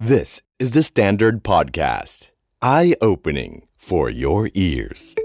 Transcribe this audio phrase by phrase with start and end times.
[0.00, 2.30] This is the Standard Podcast.
[2.62, 5.16] Eye opening for your ears.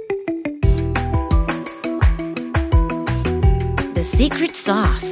[3.94, 5.10] The secret sauce.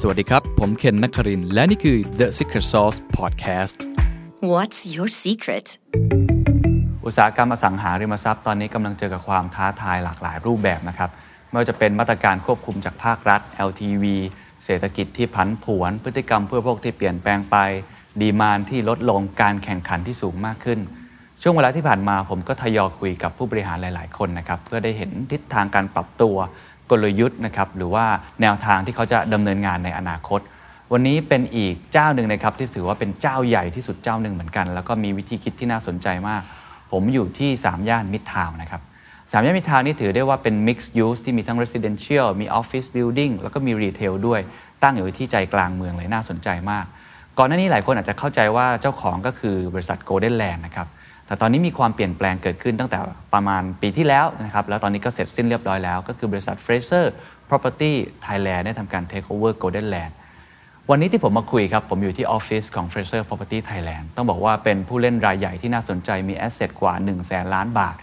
[0.00, 3.76] สวัสดีครับ ผมเคนนักครินทร์และนี่คือ The Secret Sauce Podcast
[4.52, 5.66] What's your secret?
[7.06, 11.10] อุตสาหกรรมอสังหาริมทรัพย์ตอนนี้กำลังเจอกับความท้าทายหลากหลายรูปแบบนะครับ
[11.50, 14.04] ไม่ว่าจะเป็นมาตรการควบคุมจากภาครัฐ LTV
[14.64, 17.56] เศรษฐกิจที่ผันผวน พฤติกรรมเพื่อพวกที่เปลี่ยนแปลงไป
[18.20, 20.80] ดีมานที่ลดลงการแข่งขันที่สูงมากขึ้น
[21.42, 26.36] ช่วงเวลาที่ผ่านมาผมก็ทยอยคุยกับผู้บริหารหลาย ๆ คนนะครับเพื่อได้เห็นทิศทางการปรับตัว
[26.90, 28.06] กลยุทธ์นะครับหรือว่า
[28.42, 30.40] แนวทางที่เขาจะดำเนินงานในอนาคต
[30.92, 36.42] วันนี้เป็นอีกเจ้าหนึ่งนะครับที่ถือว่าเป็นเจ้าใหญ่ที่สุดเจ้าหนึ่งเหมือนกัน แล้วก็มีวิธีคิดที่น่าสนใจมาก
[36.92, 38.82] ผมอยู่ที่ 3 ย่านมิตรทาวน์นะครับ
[39.32, 44.40] สามย่านมิตรทาวน์นี่ถือได้ว่าเป็น mixed use ที่มีทั้ง residential มี office building แล้วก็มี retail ด้วย
[44.82, 46.86] ตั้งอยู่ที่ใจกลางเมืองเลยน่าสนใจมาก
[47.38, 50.86] ก่อนหน้านี้หลายคนอาจจะเข้าใจว่าเจ้าของก็คือบริษัท Golden Land นะครับ
[51.26, 52.98] แต่ตอนนี้มีความเปลี่ยนแปลงเกิดขึ้นตั้งแต่
[53.34, 57.06] ประมาณปีที่แล้วนะครับ แล้วตอนนี้ก็เสร็จสิ้นเรียบร้อยแล้ว ก็คือบริษัท Fraser
[57.48, 57.92] Property
[58.26, 60.12] Thailand ได้ทำการ take over Golden Land
[60.90, 67.96] วันนี้ที่ผมมาคุยครับ ผมอยู่ที่ออฟฟิศของ Fraser Property Thailand ต้องบอกว่าเป็นผู้เล่นรายใหญ่ที่น่าสนใจมีแอสเซทกว่า 1 0 0 0 0แสนล้านบาท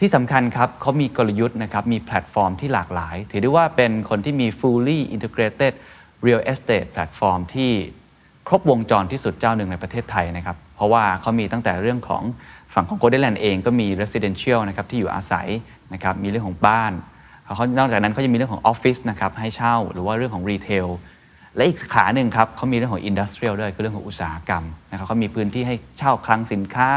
[0.00, 5.72] ที่สำคัญครับเขามีกลยุทธ์นะครับมีแพลตฟอร์มที่หลากหลาย ถือได้ว่าเป็นคนที่มี fully integrated
[6.26, 7.72] real estate platform ที่
[8.48, 12.22] ครบวงจรที่สุดเจ้าหนึ่งในประเทศไทยนะครับ เพราะว่าเขามีตั้งแต่เรื่องของ
[12.74, 15.48] ฝั่งของ Golden Land เองก็มี residential นะครับที่อยู่อาศัย
[15.94, 16.92] นะครับมีเรื่องของบ้าน
[17.56, 20.86] เขานอกจากนั้นเขายังมีเรื่องของออฟฟิศนะครับให้เช่าหรือว่าเรื่องของ retail
[21.56, 26.88] และอีกขาหนึ่งครับเขามีเรื่องของ industrial ด้วยคือเรื่องของอุตสาหกรรมนะครับเขามีพื้นที่ให้เช่าคลังสินค้า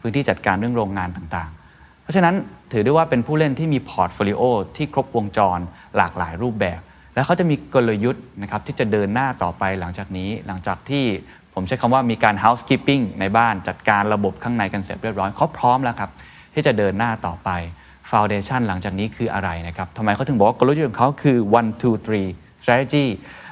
[0.00, 2.34] พื้นที่จัดการเรื่องโรงงานต่างๆ เพราะฉะนั้น
[2.72, 4.42] ถือได้ว่าเป็นผู้เล่นที่มี portfolio
[4.76, 5.58] ที่ครบวงจร
[5.96, 6.80] หลากหลายรูปแบบ
[7.14, 11.04] และเขาจะมีกลยุทธ์นะครับที่จะเดินหน้าต่อไปหลังจากนี้ หลังจากที่
[11.54, 16.10] ผมใช้คำว่ามีการ housekeeping ในบ้านจัดการระบบข้างในกันเสร็จเรียบร้อยเขาพร้อมแล้วครับ
[16.54, 17.50] ที่จะเดินหน้าต่อไป
[18.10, 22.28] foundation หลังจากนี้คืออะไรนะครับทำไมเขาถึงบอกว่ากลยุทธ์ของเขาคือ one two three
[22.62, 23.06] strategy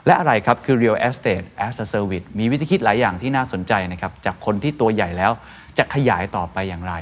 [0.06, 5.32] และอะไรครับ คือ real estate as a service มีวิธีคิดหลายอย่างที่น่าสนใจนะครับจากคนที่ตัวใหญ่แล้ว
[5.78, 6.94] จะขยายต่อไปอย่างไร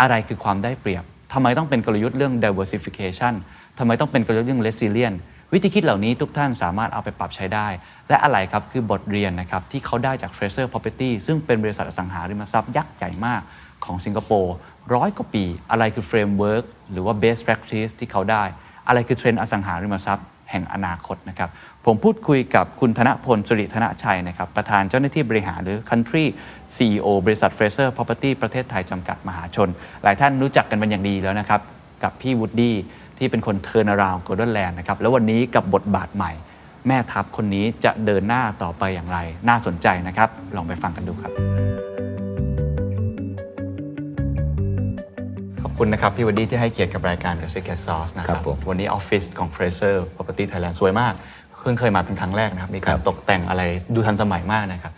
[0.00, 3.34] อะไรคือความได้เปรียบทำไมต้องเป็นกลยุทธ์เรื่อง diversification
[3.78, 5.16] ทำไมต้องเป็นกลยุทธ์เรื่อง resilient
[5.52, 7.68] วิธีคิดเหล่านี้ทุกท่านสามารถเอาไปปรับใช้ได้
[8.08, 13.42] และอะไรครับคือบทเรียนนะครับที่เขาได้จาก Fraser Property ซึ่งเป็นบริษัทอสังหาริมทรัพย์ยักษ์ใหญ่มาก
[13.84, 14.54] ของสิงคโปร์
[14.94, 18.44] ร้อยกว่าปี อะไรคือ framework หรือว่า best practice ที่เขาได้
[18.88, 21.50] อะไรคือเทรนด์อสังหาริมทรัพย์แห่งอนาคตนะครับ
[21.86, 26.24] ผมพูดคุยกับคุณธนพลสุริธนชัยนะครับประธานเจ้าหน้าที่บริหารหรือ Country
[26.76, 29.68] CEO บริษัท Fraser Property ประเทศไทยจำกัดมหาชน
[30.02, 31.60] หลายท่านรู้จักกันเป็นอย่างดีแล้วนะครับ
[32.02, 32.76] กับพี่วูดดี้
[33.18, 36.32] ที่เป็นคน turnaround Golden Land นะครับแล้ววันนี้กับบทบาทใหม่
[36.86, 39.18] แม่ทัพคนนี้จะเดินหน้าต่อไปอย่างไร
[39.48, 41.32] น่าสนใจนะครับ ลองไปฟังกันดูครับ
[45.62, 51.14] ขอบคุณนะครับ พี่วูดดี้ที่ให้เกียรติกับรายการ The Secret Sauce นะครับ ครับผมวันนี้ออฟฟิศของ Frasers Property Thailand สวยมาก
[51.60, 53.62] เพิ่งเคยมาเป็นครั้งแรกนะครับ มีการครับตกแต่งอะไร
[53.94, 54.92] ดูทันสมัยมากนะครับ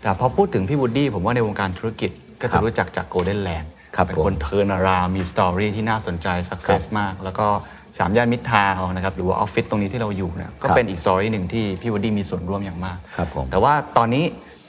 [0.00, 7.46] แต่พอพูดถึงพี่วูดดี้ผมว่าในวงการธุรกิจก็จะรู้จักจาก Golden Land ครับับ เป็นผมคน turnaround มี story ที่น่าสนใจ success มาก แล้วก็
[7.98, 14.24] สามย่านมิตรทาวน์นะครับหรือว่าออฟฟิศตรงนี้ที่เราอยู่เนี่ยก็ครับเป็นอีก story หนึ่งที่พี่วูดดี้มีส่วนร่วมอย่างมากครับผมแต่ว่าตอนนี้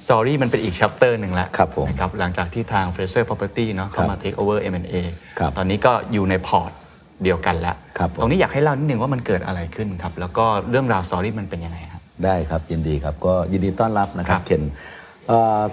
[0.05, 4.95] story มันเป็นอีก chapter หนึ่งแล้วครับผมนะครับหลังจากที่ทาง Fraser Property เนาะเข้ามา take over M&A
[5.39, 6.71] ครับตอนนี้ก็อยู่ในพอร์ต
[7.23, 14.69] เดียวกันแล้วครับผมตรงนี้อยากให้เล่านิดนึงว่ามันเกิดอะไรขึ้นครับแล้วก็เรื่องราว story มันเป็นยังไงครับได้ครับยินดีครับก็ยินดีต้อนรับนะครับครับเคนเอ่อ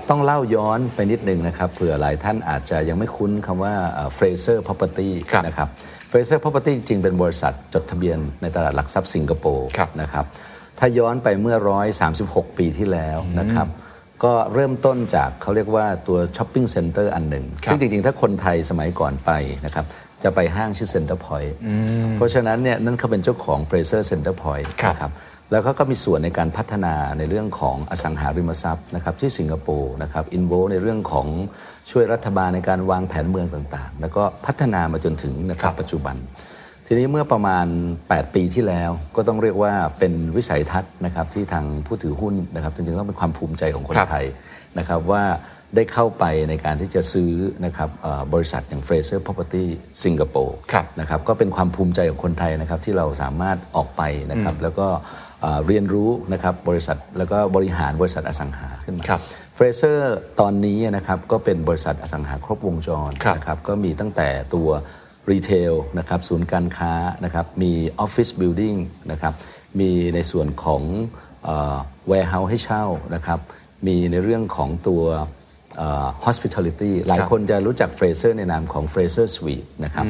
[0.08, 5.68] ต้องเล่าย้อนไปนิดนึงนะครับเผื่อหลายท่านอาจจะยังไม่คุ้นคำว่าเอ่อ Fraser Property ครับนะครับ
[6.10, 10.24] Fraser Property จริงๆเป็นบริษัทจดทะเบียนในตลาดหลักทรัพย์สิงคโปร์ครับนะครับ
[10.78, 11.56] ถ้าย้อนไปเมื่อ
[12.08, 13.68] 136 ปีที่แล้วนะครับ
[14.24, 19.30] ก็เริ่มต้นจากเขาเรียกว่าตัว shopping center อันหนึ่งครับซึ่งจริง ๆ ถ้าคนไทยสมัยก่อนไป
[19.64, 19.84] นะครับ
[20.24, 21.54] จะไปห้างชื่อเซ็นเตอร์พอยต์
[22.16, 25.12] เพราะฉะนั้นเนี่ยนั่นเขาเป็นเจ้าของ Fraser Center Point ครับนะครับ
[25.52, 31.26] แล้วเขาก็มีส่วนในการพัฒนาในเรื่องของอสังหาริมทรัพย์นะครับที่สิงคโปร์นะครับอินโวในเรื่องของ
[31.90, 36.16] ช่วยรัฐบาลในการวางแผนเมืองต่างๆ แล้วก็พัฒนามาจนถึงนะครับปัจจุบัน
[36.86, 37.66] ทีนี้เมื่อประมาณ
[38.00, 44.26] 8 ปีที่แล้วก็ต้องเรียกว่าเป็นวิสัยทัศน์นะครับที่ทางผู้ถือหุ้นนะครับจริงๆต้องเป็นความภูมิใจของคนครับไทย
[44.78, 45.22] นะครับว่า
[45.74, 47.32] ได้เข้าไปในการที่จะซื้อ
[47.64, 49.64] นะครับเอ่อบริษัทอย่าง Fraser Property
[50.04, 54.88] สิงคโปร์ครับนะครับก็เป็นความภูมิใจของคนไทยนะครับที่เราสามารถออกไปนะครับแล้วก็
[55.42, 59.20] เอ่อเรียนรู้นะครับบริษัทแล้วก็บริหารบริษัทอสังหาขึ้นมาครับ
[59.54, 64.68] เฟรเซอร์ตอนนี้นะครับก็เป็นบริษัทอสังหาครบวงจรครับนะครับก็มีตั้งแต่ตัว
[65.30, 66.94] retail นะครับศูนย์การค้า
[67.24, 68.76] นะครับมี office building
[69.10, 69.34] นะครับ
[69.80, 70.82] มีในส่วนของ
[71.44, 71.76] เอ่อ
[72.10, 72.84] warehouse ให้เช่า
[73.14, 73.40] นะครับ
[73.86, 75.26] มีในเรื่องของตัวเอ่อ
[76.26, 80.06] hospitality หลายคนจะรู้จัก Fraser ในนามของ Fraser Suite นะครับ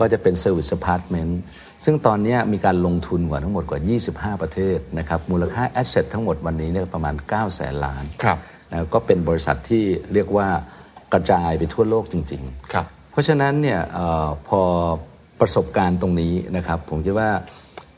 [0.00, 1.32] ก็จะเป็น service apartment
[1.84, 3.80] ซึ่งตอนนี้มีการลงทุนกว่าทั้งหมดกว่า
[4.34, 8.38] 25 ประเทศนะครับ มูลค่า asset ทั้งหมดวันนี้เนี่ยประมาณ 9 แสนล้านครับ
[8.72, 9.84] นะก็เป็นบริษัทที่
[10.14, 10.48] เรียกว่า
[11.12, 14.60] กระจายไปทั่วโลกจริงๆครับเพราะฉะนั้นเนี่ยเออพอ
[15.40, 17.30] ประสบการณ์ตรงนี้นะครับ ผมคิดว่า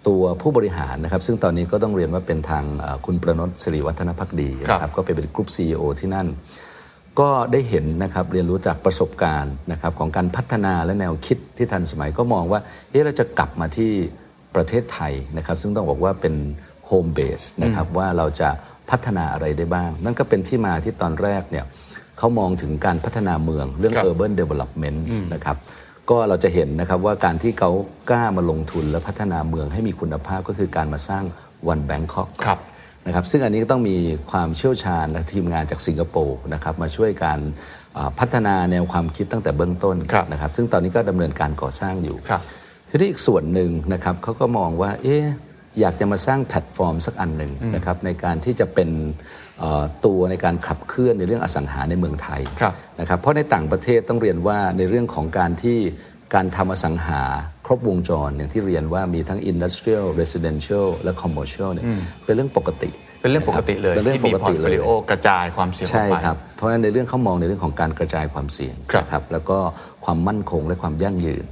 [0.07, 6.27] ตัวผู้บริหารนะครับ ซึ่งตอนนี้ก็ต้องเรียนว่าเป็นทางเอ่อคุณประนตสิริวัฒนพักดีนะคครัรับบก็ไปเป็นกรุ๊ป CEO ที่นั่น
[7.21, 12.61] ก็ได้เห็นนะครับเรียนรู้จากประสบการณ์นะครับของการพัฒนาและแนวคิดที่ทันสมัยก็มองว่า
[12.91, 13.91] เอ๊ะเราจะกลับมาที่
[14.55, 16.35] ประเทศไทยนะครับซึ่งต้องบอกว่าเป็น
[16.87, 18.49] home base นะครับว่าเราจะ
[18.91, 21.65] พัฒนาอะไรได้บ้าง นั่นก็เป็นที่มาที่ตอนแรกเนี่ย
[22.19, 25.01] เขามองถึงการพัฒนาเมืองเรื่องครับ urban development
[25.35, 25.57] นะครับ
[26.11, 27.71] ก็เราจะเห็นนะครับว่าการที่เขา
[28.11, 31.25] กล้ามาลงทุนและพัฒนาเมืองให้มีคุณภาพก็คือการมาสร้าง
[31.73, 32.59] One Bangkok ครับ
[33.07, 33.97] นะครับซึ่งอันนี้ก็ต้องมี
[34.31, 37.39] ความเชี่ยวชาญและทีมงานจากสิงคโปร์นะครับมาช่วยการ
[37.97, 42.41] อ่าพัฒนาแนวความคิดตั้งแต่เบื้องต้นครับนะครับซึ่งตอนนี้ก็ดำเนินการก่อสร้างอยู่ครับ
[42.91, 45.25] ทีนี้อีกส่วนหนึ่งนะครับเขาก็มองว่าเอ๊ะ
[45.81, 48.91] อยากจะมาสร้างแพลตฟอร์มสักอันหนึ่งนะครับในการที่จะเป็น
[49.59, 55.79] เอ่อตัวในการขับเคลื่อนในเรื่องอสังหาในเมืองไทยครับนะครับเพราะในต่างประเทศต้องเรียนว่าในเรื่องของการที่
[56.35, 57.23] การทำอสังหา
[57.67, 61.87] ครบวงจรอย่างที่เรียนว่ามีทั้ง industrial residential และ commercial เนี่ย
[62.25, 62.91] เป็นเรื่องปกติ
[63.21, 69.59] เป็นเรื่องปกติเลยเป็นเรื่องที่ปมีกพอติร์ตโฟเลยลิโอกระจายความเสี่ยงออใช่กไปครับ เพราะฉะนั้นในเรื่องเขามองในเรื่องของการกระจายความเสี่ยงครับนะครับแล้วก็
[70.05, 71.45] ความมั่นคงและความยั่งยืน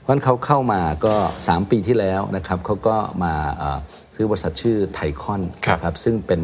[0.00, 1.14] เพราะฉะนั้นเขาเข้ามาก็
[1.46, 3.78] 3 ปีที่แล้วนะครับเขาก็มาเอ่อ
[4.14, 6.42] ซื้อบริษัทชื่อไทคอนครับนะครับซึ่งเป็น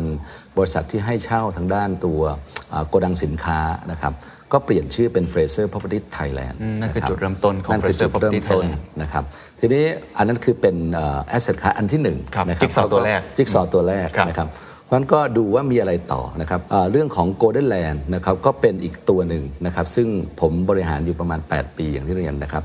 [0.56, 2.20] บริษัทที่ให้เช่าทางด้านตัว
[2.70, 3.58] เอ่อโกดังสินค้า
[3.90, 4.12] นะครับ
[4.56, 9.24] ก็เปลี่ยนชื่อเป็น Fraser Property Thailand อืมนั่นคือนะรับจุดเริ่มต้นของนั่นคือ Fraser จุดเริ่ม Property ต้น Thailand นะครับ
[9.60, 9.84] ทีนี้
[10.16, 14.48] อันนั้นคือเป็นเอ่อ asset class อันที่หนึ่งครับนะครัจิ๊กซอว์ตัวแรกจิ๊กซอว์ตัวแรกครับนะครับ
[14.84, 20.08] เพราะฉะนั้นก็ดูว่ามีอะไรต่อนะครับอ่าเรื่องของ Golden Land นะครับก็เป็นอีกตัวหนึ่งนะครับซึ่ง
[20.40, 22.64] ผมบริหารอยู่ประมาณ 8 ปีอย่างที่เรียนนะครับ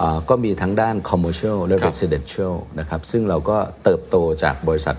[0.00, 4.96] อ่าก็มีทั้งด้าน commercial และครับ residential นะครับซึ่งเราก็เติบโตจากบริษัท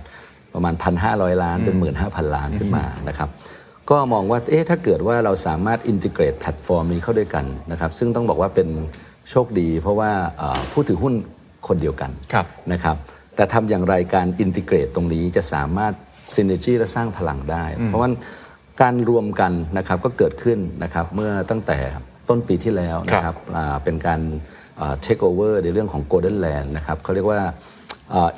[0.54, 0.74] ประมาณ
[1.04, 1.76] 1,500 ล้านเป็น
[2.06, 3.30] 15,000 ล้านขึ้นมานะครับ
[3.90, 8.70] ก็มองว่าเอ๊ะถ้าเกิดว่าเราสามารถ integrate แพลตฟอร์มนี้เข้าด้วยกันนะครับซึ่งต้องบอกว่าเป็น
[9.30, 11.14] โชคดีเพราะว่าอ่าผู้ถือหุ้น
[11.68, 12.96] คนเดียวกันครับนะครับ
[13.36, 15.94] แต่ทำอย่างไรการ integrate ตรงนี้จะสามารถ
[16.34, 18.10] synergy และสร้างพลังได้ เพราะว่า
[18.82, 21.78] การรวมกันนะครับก็เกิดขึ้นนะครับเมื่อตั้งแต่
[22.30, 24.22] ต้นปีที่แล้วนะครับอ่าเป็นการ
[25.02, 27.42] เทคโอเวอร์ในเรื่องของ Golden Land นะครับเขาเรียกว่า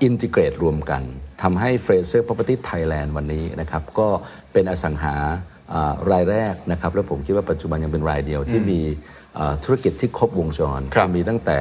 [0.04, 1.02] integrate รวมกัน
[1.42, 4.08] ทำให้ Fraser Property Thailand วันนี้นะครับก็
[4.54, 5.16] เป็นอสังหา
[5.74, 8.80] อ่ารายแรกนะครับแล้วผมคิดว่าปัจจุบันยังเป็นรายเดียวที่มี
[9.38, 11.58] อ่าธุรกิจที่ครบวงจรครับมีตั้งแต่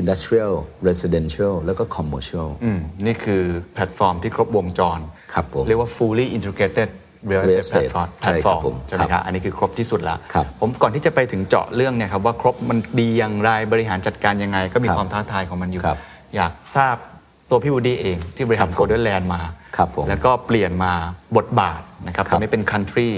[0.00, 0.54] industrial
[0.88, 3.42] residential แล้วก็ commercial อืนี่คือ
[3.74, 4.98] แพลตฟอร์มที่ครบวงจร
[5.34, 6.90] ครับผมเรียกว่า fully integrated
[7.30, 15.98] real estate real estate platform ใช่ครับ platform ผมใช่ไหมครับอันนี้คือครบที่สุดแล้วครับผมก่อนที่จะไปถึงเจาะเรื่องเนี่ยครับว่าครบมันดีอย่างไรบริหารจัดการยังไง ก็มีครับความท้าทายของมันอยู่ครับ
[16.36, 16.96] อยากทราบ
[17.50, 19.42] ตัวพี่วูดดี้เองที่บริหารครับโกลเด้นแลนด์มา
[19.76, 20.92] ครับผมแล้วก็เปลี่ยนมา
[21.36, 23.10] บทบาทนะครับคตรัอบนนี้เป็น country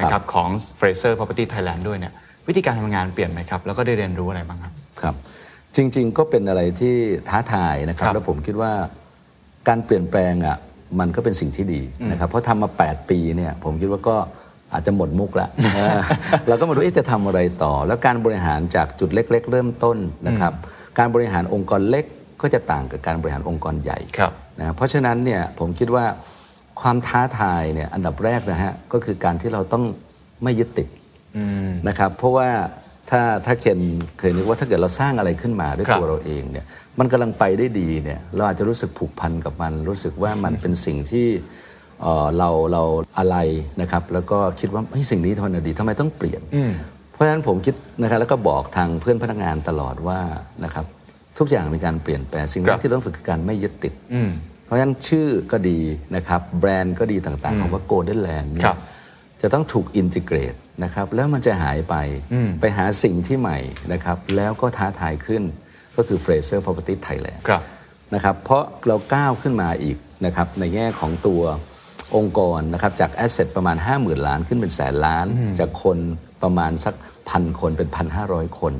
[0.00, 0.48] นะคครัรับบของ
[0.78, 2.12] Fraser Property Thailand ด้วยเนี่ย
[2.48, 5.14] วิธีการทำงานเปลี่ยนไหมครับ แล้วก็ได้เรียนรู้อะไรบ้างครับครับ
[5.76, 6.94] จริง ๆ ก็เป็นอะไรที่
[7.28, 8.72] ท้าทายนะครับครับแล้วผมคิดว่า
[9.68, 10.56] การเปลี่ยนแปลงอะ
[11.00, 14.16] มันก็เป็นสิ่งที่ดีนะครับเพราะทำมา 8 ปีเนี่ยผมคิดว่าก็
[14.72, 15.98] อาจจะหมดมุกแล้วเออ
[16.48, 20.52] เราก็มาดูเอ๊ะจะทำอะไรต่อ แล้วการบริหารจากจุดเล็ก ๆ เริ่มต้นนะครับ
[20.98, 22.04] การบริหารองค์กรเล็ก
[22.40, 26.04] ก็จะต่างกับการบริหารองค์กรใหญ่ครับนะเพราะฉะนั้นเนี่ยผมคิดว่า
[26.80, 29.84] ความท้าทายเนี่ยอันดับแรกนะฮะก็คือการที่เราต้อง
[30.42, 30.88] ไม่ยึดติด
[31.88, 32.48] นะครับเพราะว่า
[33.10, 33.80] ถ้าถ้าเคน
[34.18, 36.64] เคยนึกว่าถ้าเกิดเราสร้างอะไรขึ้นมาด้วยครับตัวเราเองเนี่ย
[36.98, 41.26] มันกำลังไปได้ดีเนี่ยเราอาจจะรู้สึกผูกพันกับมัน รู้สึกว่ามันเป็นสิ่งที่
[42.02, 42.82] เอ่อเราเรา
[43.18, 43.36] อะไร
[43.80, 46.42] นะครับแล้วก็คิดว่าเฮ้ยสิ่งนี้ทำไมดีทำไมต้องเปลี่ยน
[47.12, 50.20] เพราะฉะนั้นผมคิดนะครับแล้วก็บอกทางเพื่อนพนักงานตลอดว่า
[50.64, 50.86] นะครับ
[51.38, 53.92] ทุกอย่างมีการเปลี่ยนแปลงสิ่งแรครักบที่ต้องฝึกคือการไม่ยึดติด
[54.64, 55.78] เพราะฉะนั้นชื่อก็ดี
[56.16, 58.78] นะครับแบรนด์ก็ดีต่างๆของว่า Golden Land เนี่ครัยบ
[59.42, 61.94] จะต้องถูกอินทิเกรตนะครับแล้วมันจะหายไป
[62.60, 63.58] ไปหาสิ่งที่ใหม่
[63.92, 65.42] นะครับแล้วก็ท้าทายขึ้น
[65.96, 67.62] ก็คือ Fraser Property Thailand ครับ
[68.14, 71.42] นะครับเพราะเราก้าวขึ้นมาอีกนะครับในแง่ของตัว
[72.16, 75.26] องค์กรนะครับจากแอสเซทประมาณ 50,000 ล้านขึ้นเป็นแสนล้าน
[75.58, 75.98] จากคน
[76.42, 76.94] ประมาณสัก
[77.28, 77.88] พันคนเป็น
[78.24, 78.74] 1,500 คน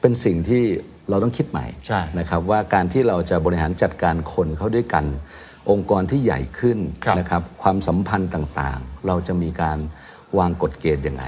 [0.00, 0.64] เป็นสิ่งที่
[1.12, 5.04] เราต้องคิดใหม่ใช่นะครับว่าการที่เราจะบริหารจัดการคนเข้าด้วยกัน
[5.70, 9.78] องค์กรที่ใหญ่ขึ้นครับนะครับความสัมพันธ์ต่างๆ เราจะมีการ
[10.38, 11.24] วางกฎเกณฑ์ยังไง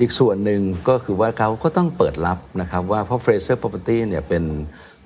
[0.00, 4.44] อีกส่วนหนึ่งก็คือว่าเขาก็ต้องเปิดรับนะครับว่าเพราะ Fraser Property เนี่ยเป็น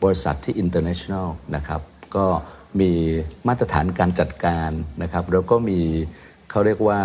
[0.02, 1.80] บริษัทที่ international นะครับ
[2.16, 2.26] ก็
[2.80, 2.92] มี
[3.48, 4.70] มาตรฐานการจัดการ
[5.02, 5.80] นะครับแล้วก็มี
[6.50, 7.00] เขาเรียกว่า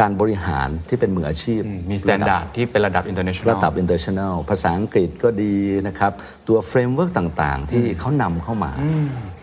[0.00, 5.54] การบริหารที่เป็นมืออาชีพ มี standard ที่เป็นระดับ international ระดับ international ภาษาอังกฤษก็ดี
[5.88, 6.12] นะครับ
[6.48, 8.72] ตัว framework ต่างๆ ที่เขานำเข้ามา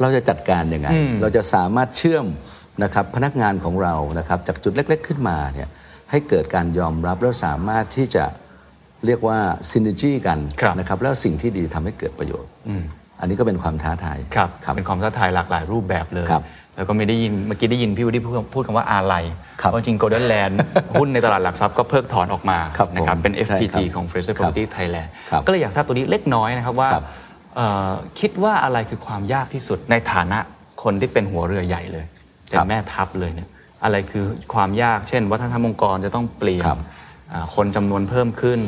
[0.01, 0.87] เราจะจัดการยังไง
[1.21, 2.25] เราจะสามารถเชื่อม
[2.83, 5.67] นะครับพนักงานของเรานะครับจากจุดเล็ก ๆ ขึ้นมาเนี่ย
[6.11, 8.25] ให้เกิดการยอมรับแล้วสามารถที่จะ
[9.05, 12.51] เรียกว่าซิน e r จีกันครับนะครับแล้วสิ่งที่ดีทำให้เกิดประโยชน์
[13.23, 16.43] อันนี้ก็เป็นความท้าทายครับเป็นความท้าทายหลากหลายรูปแบบเลยครับ
[16.75, 19.25] แล้วก็ไม่ได้ยินเมื่อกี้ได้ยินพี่วุฒิพูดพูดคำว่าอาลัย
[19.61, 20.57] ครับเพราะจริงโกลเด้นแลนด์
[20.99, 27.03] หุ้นในตลาดหลักทรัพย์ก็เพิกถอนออกมาครับนะครับผมเป็นใช่ FPT ครับของ Fraser ครับ Property Thailand ครับก็เลยอยากทราบตัวนี้เล็กน้อยนะครับว่าครับ
[27.55, 30.39] เอ่อคิดว่าอะไรคือความยากที่สุดในฐานะ
[30.83, 32.05] คนที่เป็นหัวเรือใหญ่เลย
[32.49, 33.49] เป็ครันบแม่ทัพเลยเนี่ย
[33.83, 36.79] อะไรคือความยากเช่น วัฒนธรรมองค์กรจะต้องเปลี่ยนครับ
[37.31, 38.59] อ่าคนจำนวนเพิ่มขึ้น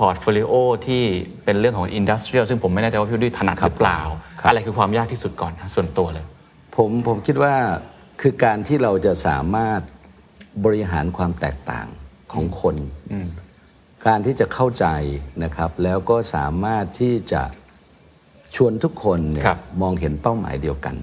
[0.00, 0.52] portfolio
[0.86, 1.02] ที่
[1.44, 4.00] เป็นเรื่องของ industrial ซึ่งผมไม่แน่ใจว่าพี่วูดดี้ถนัดหรือเปล่า
[4.40, 6.26] ครับอะไรคือความยากที่สุดก่อนส่วนตัวเลย
[6.76, 7.54] ผมผมคิดว่า
[8.20, 9.80] คือการที่เราจะสามารถ
[10.64, 11.86] บริหารความแตกต่าง
[12.32, 12.76] ของคน
[14.06, 14.86] การที่จะเข้าใจ
[15.44, 17.42] นะครับ แล้วก็สามารถที่จะ
[18.54, 20.96] ชวนทุกคนเนี่ยครับมองเห็นเป้าหมายเดียวกัน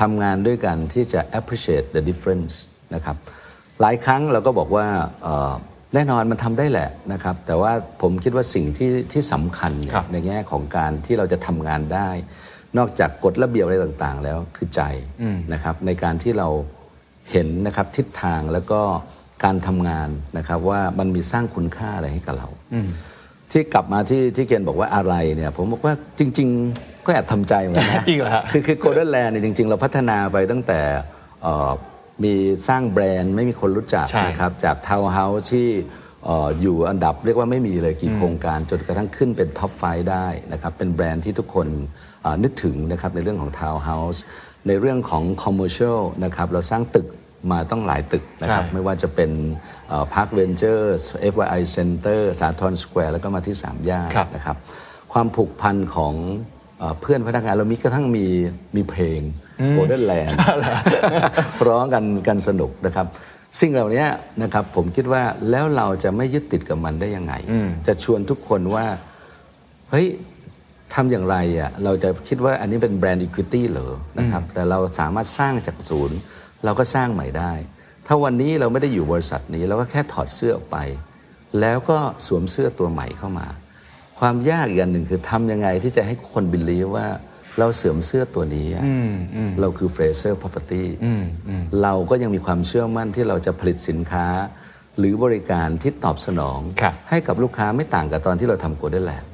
[0.00, 2.54] ทำงานด้วยกันที่จะ appreciate the difference
[2.94, 3.16] นะครับ
[3.80, 4.86] หลายครั้งเราก็บอกว่า
[5.22, 5.54] เอ่อ
[5.96, 7.72] แน่นอนมันทำได้แหละนะครับ แต่ว่า
[8.02, 12.08] ผมคิดว่าสิ่งที่ที่สำคัญเนี่ยครับในแง่ของการที่เราจะทำงานได้
[12.78, 14.82] นอกจากกฎระเบียบอะไรต่างๆ แล้วคือใจ
[15.52, 16.48] นะครับ ในการที่เรา
[17.30, 18.80] เห็นนะครับทิศทางแล้วก็
[19.44, 22.48] การทำงานนะครับ ว่ามันมีสร้างคุณค่าอะไรให้กับเรา
[23.50, 30.80] ที่กลับมาที่ที่เกณฑ์บอกว่าอะไรเนี่ย ผมบอกว่าจริง ๆ ก็แอบทำใจเหมือนกันนะจริงเหรอฮะคือคือโกลเด้นแลนด์เนี่ยจริง ๆ เราพัฒนาไปตั้งแต่
[31.42, 31.70] เอ่อ
[32.24, 32.34] มี
[32.68, 35.68] สร้างแบรนด์ไม่มีคนรู้จักใช่นะครับจากทาวน์เฮาส์ที่
[36.24, 41.68] เอ่ออยู่อันดับเรียกว่าไม่มีเลยกี่โครงการจนกระทั่งขึ้นเป็น top five ได้นะครับเป็นแบรนด์ที่ทุกคน
[42.22, 44.22] เอ่อนึกถึงนะครับในเรื่องของทาวน์เฮาส์
[44.68, 47.06] ในเรื่องของ commercial นะครับเราสร้างตึก
[47.50, 49.30] มาตั้งหลายตึกนะครับใช่ไม่ว่าจะเป็น
[50.14, 50.96] พาร์คเวนเจอร์
[51.32, 54.56] FYI Center สาทรสแควร์แล้วก็มาที่สามย่านครับนะครับ
[55.12, 56.14] ความผูกพันของ
[56.78, 58.26] เอ่อเพื่อนพนักงานเรามีกระทั่งมี
[58.76, 59.20] มีเพลง
[59.76, 60.34] Golden Land
[61.68, 63.06] ร้องกันกันสนุกนะครับ
[63.60, 64.04] สิ่งเหล่านี้
[64.42, 67.34] นะครับผมคิดว่าแล้วเราจะไม่ยึดติดกับมันได้ยังไง
[67.86, 68.86] จะชวนทุกคนว่า
[69.90, 70.06] เฮ้ย
[70.94, 76.18] ทำอย่างไรอะเราจะคิดว่าอันนี้เป็นแบรนด์ equity เหรอนะครับแต่เราสามารถสร้างจากศูนย์
[76.64, 77.52] เราก็สร้างใหม่ได้
[78.06, 80.78] ถ้าวันนี้เราไม่ได้อยู่บริษัทนี้ เราก็แค่ถอดเสื้อออกไป
[81.60, 83.46] แล้วก็สวมเสื้อตัวใหม่เข้ามา
[84.18, 87.06] ความยากอีกอันหนึ่งคือทำยังไงที่จะให้คน believe ว่า
[87.58, 88.84] เราสวมเสื้อตัวนี้อะ
[89.60, 90.84] เราคือ Fraser Property
[91.82, 94.26] เราก็ยังมีความเชื่อมั่นที่เราจะผลิตสินค้า
[94.98, 99.30] หรือบริการที่ตอบสนองครับให้กับลูกค้าไม่ต่างกับตอนที่เราทำโกลเด้นแลนด์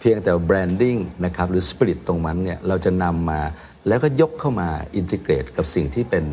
[0.00, 3.40] เพียงแต่ branding นะครับหรือสปิริตตรงนั้นเนี่ยเราจะนำมา
[3.88, 6.24] แล้วก็ยกเข้ามา integrate กับสิ่งที่เป็น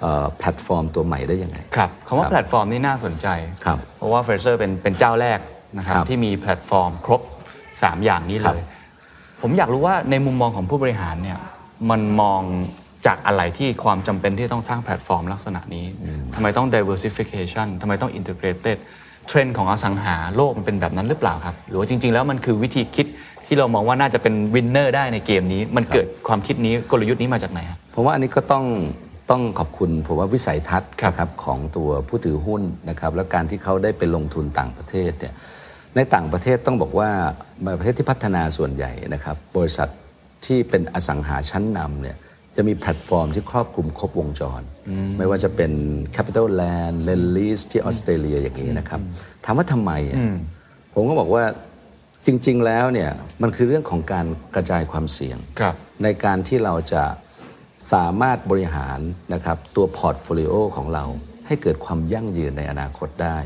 [0.00, 3.26] เอ่อแพลตฟอร์มตัวใหม่ได้ยังไง ครับคำว่าครับแพลตฟอร์มนี่น่าสนใจ
[3.64, 5.38] ครับเพราะว่าเฟรเซอร์เป็นเป็นเจ้าแรก
[5.78, 7.20] นะครับครับที่มีแพลตฟอร์มครบ
[7.62, 8.60] 3 อย่างนี้เลยครับ
[9.40, 11.38] ผมอยากรู้ว่าในมุมมองของผู้บริหารเนี่ย
[11.90, 12.42] มันมอง
[13.06, 15.86] จากอะไรที่ความจำเป็นที่ต้องสร้างแพลตฟอร์มลักษณะนี้
[16.34, 18.78] ทำไมต้อง diversification ทำไมต้อง integrated
[19.28, 23.06] เทรนด์ของอสังหาโลกมันเป็นแบบนั้นหรือเปล่าครับ หรือว่าจริง ๆ แล้วมันคือวิธีคิด
[23.46, 28.64] ที่เรามองว่าน่าจะเป็น winner ได้ในเกมนี้ มันเกิดความคิดนี้กลยุทธ์นี้มาจากไหนครับผมว่าอันนี้ก็ต้อง
[29.30, 35.34] ต้องขอบคุณผมว่าวิสัยทัศน์ครับนะครับของตัวผู้ถือหุ้นนะครับ และการที่เขาได้ไปลงทุนต่างประเทศเนี่ย
[35.96, 37.10] ในต่างประเทศต้องบอกว่า
[37.78, 39.88] ประเทศที่พัฒนาส่วนใหญ่นะครับ บริษัท
[40.46, 42.16] ที่เป็นอสังหาชั้นนำเนี่ย
[42.56, 44.62] จะมีแพลตฟอร์มที่ครอบคลุมครบวงจร
[45.18, 45.72] ไม่ว่าจะเป็น
[46.14, 49.00] Capital Land l e n l e a s e ที่ออสเตรเลียอย่างนี้นะครับ
[49.44, 50.18] ถามว่าทำไมอะ
[50.94, 51.44] ผมก็บอกว่า
[52.26, 53.10] จริง ๆ แล้วเนี่ย
[53.42, 57.04] มันคือเรื่องของการกระจายความเสี่ยงครับในการที่เราจะ
[57.92, 58.98] สามารถบริหาร
[59.34, 61.04] นะครับตัว portfolio ของเรา
[61.46, 63.38] ให้เกิดความยั่งยืนในอนาคตได้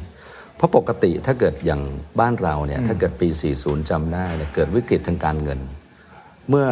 [0.56, 1.82] เพราะปกติถ้าเกิดอย่าง
[2.20, 5.60] บ้านเราเนี่ยถ้าเกิดปี 40จำได้เนี่ยเกิดวิกฤตทางการเงิน
[6.50, 6.66] เมื่อ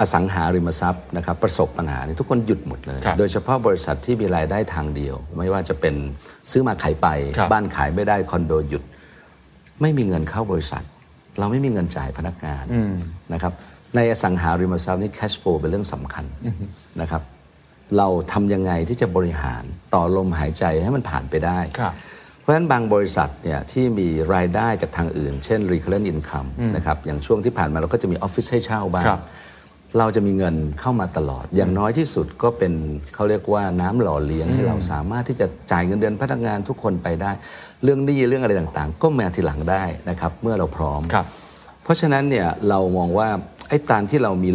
[0.00, 5.94] อสังหาริมทรัพย์นะครับประสบปัญหาเนี่ยทุกคนหยุดหมดเลยครับโดยเฉพาะบริษัทที่มีรายได้ทางเดียว ไม่ว่าจะเป็น
[6.50, 8.82] ซื้อมาขายไปครับบ้านขายไม่ได้คอนโดหยุด
[9.82, 10.84] ไม่มีเงินเข้าบริษัท
[11.38, 12.64] เราไม่มีเงินจ่ายพนักงาน
[13.32, 13.52] นะครับ
[13.96, 16.24] ในอสังหาริมทรัพย์นี่ cash flow เป็นเรื่องสำคัญ
[17.00, 17.22] นะครับ
[17.98, 19.62] เราทำยังไงที่จะบริหาร
[19.94, 21.94] ต่อลมหายใจให้มันผ่านไปได้ครับ
[22.44, 29.22] เพราะฉะนั้นบางบริษัทเนี่ยที่มีรายได้จากทางอื่น เช่น recurrent income นะครับอย่างช่วงที่ผ่านมาเราก็จะมีออฟฟิศให้เช่าบ้างครับ
[29.98, 32.72] เราจะมีเงินเข้ามาตลอด อย่างน้อยที่สุดก็เป็น
[33.14, 37.30] เขาเรียกว่าน้ำหล่อเลี้ยงให้เราสามารถที่จะจ่ายเงินเดือนพนักงานทุกคนไปได้
[37.82, 41.26] เรื่องหนี้เรื่องอะไรต่างๆ ก็มาทีหลังได้นะครับเมื่อเราพร้อมครับ
[41.82, 43.28] เพราะฉะนั้นเนี่ยเรามองว่า
[43.68, 44.50] ไอ้การที่เรามี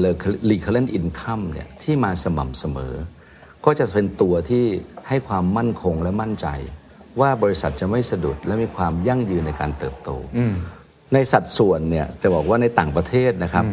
[0.51, 2.93] recurrent income เนี่ยที่มาสม่ำเสมอ
[3.65, 4.63] ก็จะเป็นตัวที่
[5.07, 6.47] ให้ความมั่นคงและมั่นใจ
[7.21, 10.09] ว่าบริษัทจะไม่สะดุดและมีความยั่งยืนในการเติบโต
[11.13, 13.65] ในสัดส่วนเนี่ยจะบอกว่าในต่างประเทศนะครับ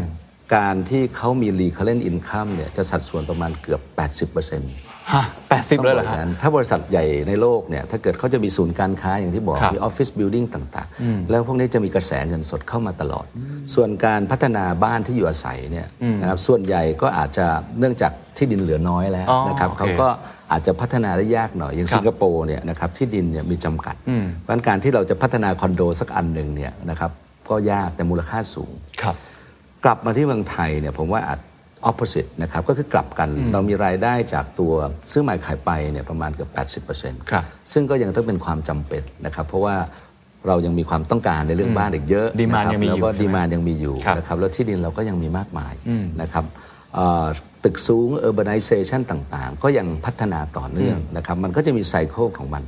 [0.57, 3.81] การที่เขามี recurrent income เนี่ยจะสัดส่วนประมาณเกือบ
[4.27, 4.96] 80%ฮะ
[5.49, 13.27] แปดสิบต้องเลยบเหรออกอฮะย่างนั้นถ้าบริษัทใหญ่ในโลกเนี่ยถ้าเกิดเขาจะมีศูนย์การค้าอย่างที่บอกครับมีออฟฟิศบิลดิ่งต่างๆ แล้วพวกนี้จะมีกระแสเงินสดเข้ามาตลอด
[13.75, 15.87] ส่วนการพัฒนาบ้านที่อยู่อาศัยเนี่ย
[16.21, 17.47] นะครับส่วนใหญ่ก็อาจจะ
[17.79, 20.09] เนื่องจากที่ดินเหลือน้อยแล้วอ๋อนะครับโอเคเขาก็
[20.53, 23.95] อาจจะพัฒนาได้ยากหน่อย อย่างครับสิงคโปร์เนี่ยนะครับที่ดินเนี่ยมีจำกัด
[24.41, 27.11] เพราะฉะนั้นการที่เราจะพัฒนาคอนโดสักอันหนึ่งเนี่ยนะครับ
[27.51, 28.73] ก็ยากแต่มูลค่าสูง
[29.03, 29.17] ครับ
[29.85, 31.41] กลับมาที่เมืองไทยเนี่ยผมว่าอาจ
[31.91, 34.73] opposite นะครับก็คือกลับกันเรามีรายได้จากตัว
[35.11, 39.77] ซื้อใหม่ขายไปเนี่ยประมาณเกือบ80%ครับซึ่งก็ยังต้องเป็นความจำเป็นนะครับเพราะว่า
[40.47, 45.75] เรายังมีความต้องการในเรื่องบ้านอีกเยอะ Demand นะครับยังมีอยู่แล้วก็ใช่ไหมดีมานยังมีอยู่ครับนะครับแล้วที่ดินเราก็ยังมีมากมาย
[46.23, 46.45] นะครับ
[46.95, 47.27] เอ่อ
[47.65, 52.65] ตึกสูง urbanization ต่างๆ ก็ยังพัฒนาต่อเนื่องนะครับมันก็จะมีไซเคิลของมัน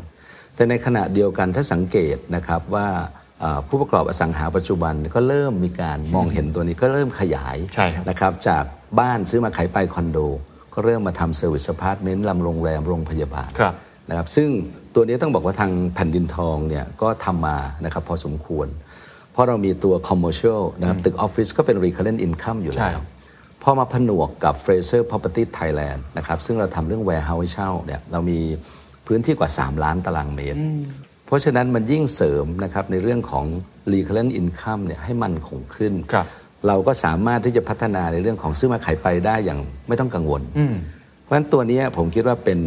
[0.55, 3.27] แต่ในขณะเดียวกันถ้าสังเกตนะครับว่าเอ่อ
[3.68, 8.64] ผู้ประกอบอสังหาปัจจุบันก็เริ่มมีการมองเห็นตัวนี้ก็เริ่มขยายใช่ครับนะครับจาก
[9.00, 10.18] บ้านซื้อมาขายไปคอนโด
[10.75, 13.75] ก็เริ่มมาทำ service apartment ทำโรงแรมโรงพยาบาลครับ
[14.09, 14.49] นะครับซึ่ง
[14.95, 18.66] ตัวนี้ต้องบอกว่าทางแผ่นดินทองเนี่ยก็ทำมานะครับพอสมควร
[19.33, 23.04] เพราะเรามีตัว commercial นะครับตึกออฟฟิศก็เป็น recurrent income อยู่ใช่แล้ว
[23.62, 28.38] พอมาผนวกกับ Frasers Property Thailand นะครับซึ่งเราทำเรื่อง warehouse ให้เช่าเนี่ยเรามี
[29.07, 30.59] พื้นที่กว่า 3 ล้านตารางเมตร
[31.28, 33.44] เพราะฉะนั้นมันยิ่งเสริมนะครับในเรื่องของ
[33.92, 36.26] recurrent income เนี่ยให้มันคงขึ้นครับ
[36.66, 40.42] เราก็สามารถที่จะพัฒนาในเรื่องของซื้อมาขายไปได้อย่างไม่ต้องกังวล
[41.23, 42.61] เพราะฉะนั้นตัวเนี้ยผมคิดว่าเป็น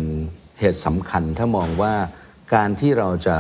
[0.60, 1.94] เหตุสำคัญถ้ามองว่า
[2.56, 3.38] การที่เราจะ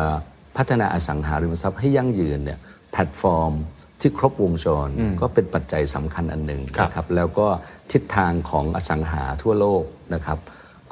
[0.57, 2.59] พัฒนาอสังหาริมทรัพย์ให้ยั่งยืนเนี่ย
[2.91, 3.53] แพลตฟอร์ม
[3.99, 4.89] ที่ครบวงจร
[5.21, 7.47] ก็เป็นปัจจัยสำคัญอันหนึ่งครับนะครับแล้วก็
[7.91, 10.37] ทิศทางของอสังหาทั่วโลกนะครับ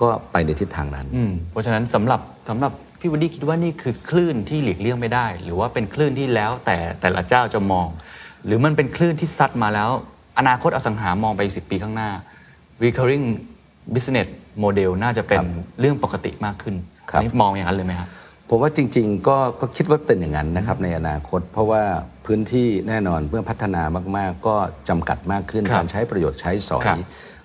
[0.02, 7.88] ก็ไปในทิศทางนั้นอืมเพราะฉะนั้นสำหรับสำหรับ พี่วดดี้คิดว่านี่คือคลื่นที่หลีกเลี่ยงไม่ได้ หรือว่าเป็นคลื่นที่แล้วแต่แต่ละเจ้าจะมอง
[8.46, 9.90] หรือมันเป็นคลื่นที่ซัดมาแล้ว
[10.40, 12.10] อนาคตอสังหามองไปอีกสิปีข้างหน้า
[12.84, 13.26] recurring
[13.94, 14.28] business
[14.64, 15.48] model น่าจะเป็นครับ
[15.80, 16.76] เรื่องปกติมากขึ้น
[17.10, 18.10] ครับอันนี้มองอย่างนั้นเลยไหมครับ
[18.50, 21.84] ผมว่าจริงๆก็ก็คิดว่าเป็นอย่างนั้นนะครับในอนาคต เพราะว่า
[22.26, 23.84] พื้นที่แน่นอนเมื่อพัฒนา
[24.18, 24.56] มากๆ ก็
[24.90, 27.00] จำกัดมากขึ้นครับการใช้ประโยชน์ใช้สอยครับ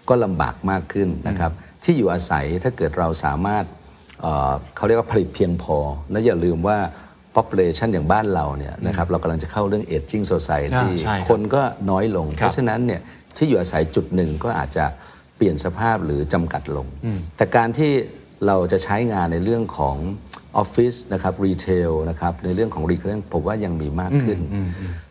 [0.09, 1.53] ก็ลำบากมากขึ้นนะครับ
[1.85, 3.65] ที่อยู่อาศัยถ้าเกิดเราสามารถ
[4.25, 5.77] เอ่อเขาเรียกว่าผลิตเพียงพอ
[6.11, 6.79] และอย่าลืมว่า
[7.37, 13.01] population อย่างบ้านเราเนี่ยนะครับเรากำลังจะเข้าเรื่อง aging society อ่าใช่ครับคนก็น้อยลงครับเพราะฉะนั้นเนี่ย
[13.37, 14.85] ที่อยู่อาศัยจุดหนึ่งก็อาจจะ
[15.37, 16.87] เปลี่ยนสภาพหรือจำกัดลง
[17.37, 17.93] แต่การที่
[18.47, 19.97] เราจะใช้งานในเรื่องของ
[20.57, 24.39] ออฟฟิศนะครับรีเทลนะครับในเรื่องของรีเค r ร n ผมว่ายังมีมากขึ้น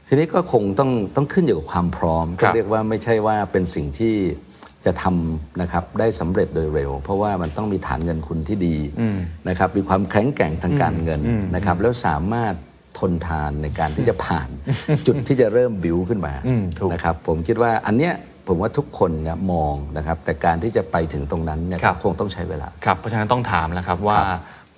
[0.08, 4.16] ทีนี้ก็คงต้องต้องขึ้นอยู่กับความพร้อมครัก็บเรียกว่าไม่ใช่ว่าเป็นสิ่งที่
[4.86, 8.76] จะทำนะครับได้สำเร็จโดยเร็ว เพราะว่ามันต้องมีฐานเงินคุณที่ดี
[9.50, 11.22] นะครับมีความแข็งแกร่งทางการเงิน
[11.56, 12.54] นะครับแล้วสามารถ
[13.00, 14.50] ทนทานในการที่จะผ่าน
[15.08, 18.14] จุดที่จะเริ่มบิวขึ้นมาอืมถูกนะครับผมคิดว่าอันเนี้ย
[18.48, 24.18] ผมว่าทุกคนเนี่ยมองนะครับ แต่การที่จะไปถึงตรงนั้นเนี่ยครับคงต้องใช้เวลาครับเพราะฉะนั้นต้องถามแล้วครับว่า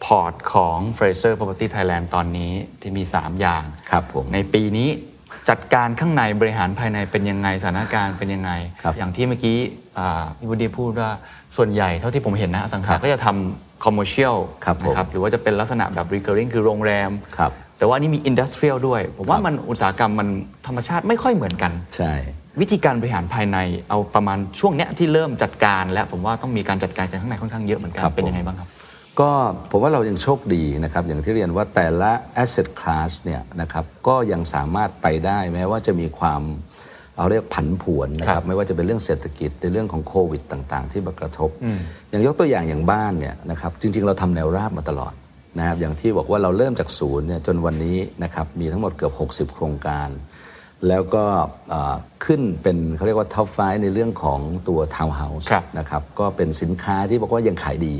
[0.05, 4.89] พอร์ตของ Fraser Property Thailand ตอนนี้ที่มี 3 อย่างครับผมในปีนี้
[5.49, 9.84] จัดการข้างในบริหารภายในเป็นยังไงสถานการณ์เป็นยังไงครับอย่างที่เมื่อกี้อ่า
[10.37, 11.09] พี่บุดีพูดว่า
[11.57, 20.27] ส่วนใหญ่เท่าที่ผมเห็นนะอสังครัหาบก็จะทำ commercial ครับผมนะหรือว่าจะเป็นลักษณะแบบ recurring คือโรงแรมครับแต่ว่าอันนี่มี industrial ด้วย ผมว่าครับมันอุตสาหกรรมมัน
[20.67, 22.13] ธรรมชาติไม่ค่อยเหมือนกัน ใช่
[22.61, 23.57] วิธีการบริหารภายใน
[23.89, 28.69] เอาประมาณช่วงเนี้ยที่เริ่มจัดการ แล้วผมว่าต้องมีการจัดการกันข้างในค่อนข้างเยอะเหมือนกันครับเป็นผมยังไงบ้างครับ
[29.19, 29.31] ก็
[29.71, 32.11] ผมว่าเรายังโชคดีนะครับอย่างที่เรียนว่าแต่ละ
[32.43, 36.41] asset class เนี่ยนะครับก็ยังสามารถไปได้แม้ว่าจะมีความ
[37.17, 41.49] เอาเรียกผันผวนนะคครัรับบไม่ว่าจะเป็นเรื่องเศรษฐกิจในเรื่องของโควิดต่างๆ ที่มากระทบ
[42.09, 45.13] อย่างยกตัวอย่างอย่างบ้านเนี่ยนะครับจริง ๆ เราทำแนวราบมาตลอด
[45.57, 49.13] นะครับอย่างที่บอกว่าเราเริ่มจากศูนย์เนี่ยจนวันนี้นะครับมีทั้งหมดเกือบ
[49.49, 50.09] 60 โครงการ
[50.87, 51.23] แล้วก็
[51.69, 57.95] เอ่อขึ้นเป็นเขาเรียกว่าท็อปไฟในเรื่องของตัวทาวน์เฮาส์ครับนะครับก็เป็นสินค้าที่บอกว่ายังขายดี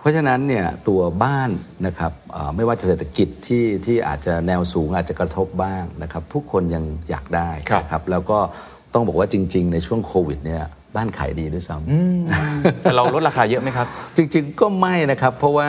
[0.00, 1.50] เพราะฉะนั้นเนี่ยตัวบ้าน
[1.86, 8.38] นะครับเอ่อไม่ว่าจะเศรษฐกิจที่ที่อาจจะแนวสูงอาจจะกระทบบ้างนะครับผู้คนยังอยากได้ครับนะครับแล้วก็
[8.94, 10.62] ต้องบอกว่าจริง ๆ ในช่วงโควิดเนี่ย
[10.96, 13.86] บ้านขายดีด้วยซ้ำแต่เราลดราคาเยอะไหมครับ
[14.16, 15.64] จริง ๆ ก็ไม่นะครับ เพราะว่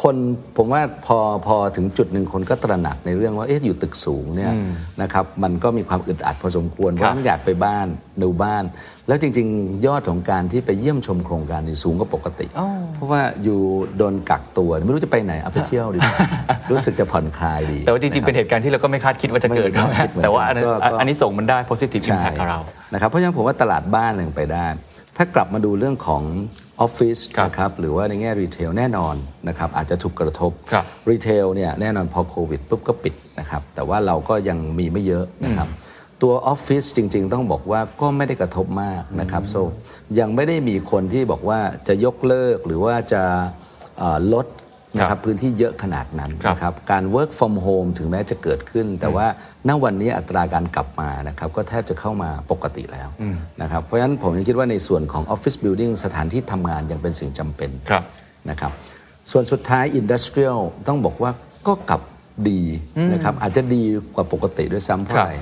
[0.00, 0.16] คน
[0.56, 4.52] ผมว่าพอพอถึงจุดหนึ่งคนก็ตระหนักในเรื่องว่าเอ๊ะอยู่ตึกสูงเนี่ย
[5.02, 7.86] นะครับมันก็มีความอึดอัดพอสมควรครับราะต้องอยากไปบ้าน
[8.22, 8.64] ดูบ้าน
[9.08, 12.46] แล้วจริง ๆ ยอดของการที่ไปเยี่ยมชมโครงการนี่สูงกว่าปกติ
[12.94, 13.60] เพราะว่าอยู่
[13.96, 16.18] โดนกักตัวไม่รู้จะไปไหนเอาไปเที่ยวดีกว่า
[16.72, 22.60] รู้สึกจะผ่อนคลายดี แต่ว่าจริง ๆ เป็นเหตุการณ์ที่เราก็ไม่คาดคิดว่าจะเกิดไม่คาดคิดเหมือนกันแต่ว่าอันนั้นก็ก็อันนี้ส่งส์มันได้ positive ใช่ impact กับเรา
[22.92, 24.66] นะครับเพราะฉะนั้นผมว่าตลาดบ้านยังไปได้
[25.16, 26.22] ถ้ากลับมาดูเรื่องของ
[26.80, 29.14] ออฟฟิศครับนะครับหรือว่าในแง่รีเทลแน่นอน
[29.48, 35.68] นะครับอาจจะถูกกระทบครับรีเทลเนี่ยแน่นอนพอโควิดปุ๊บก็ปิดนะครับแต่ว่าเราก็ยังมีไม่เยอะนะครับ
[36.22, 39.54] ตัวออฟฟิศจริง ๆ ต้องบอกว่าก็ไม่ได้กระทบมากนะครับโซ
[40.18, 43.22] ยังไม่ได้มีคนที่บอกว่าจะยกเลิกหรือว่าจะ
[43.98, 44.46] เอ่อลด
[44.98, 49.26] นะคครัรับบพื้นที่เยอะขนาดนั้นครับนะครับการ work from home ถึงแม้จะเกิดขึ้น แต่ว่า
[49.68, 53.08] ณวันนี้อัตราการกลับมานะครับก็แทบจะเข้ามาปกติแล้ว
[53.62, 58.04] นะครับเพราะฉะนั้นผมยังคิดว่าในส่วนของ office building สถานที่ทำงานยังเป็นสิ่งจำเป็นครับ
[58.50, 58.72] นะครับ
[59.30, 61.30] ส่วนสุดท้าย industrial ต้องบอกว่า
[61.66, 62.02] ก็กลับ
[62.48, 62.62] ดี
[63.12, 63.82] นะครับอาจจะดี
[64.14, 65.34] กว่าปกติด้วยซ้ำเพราะอะไร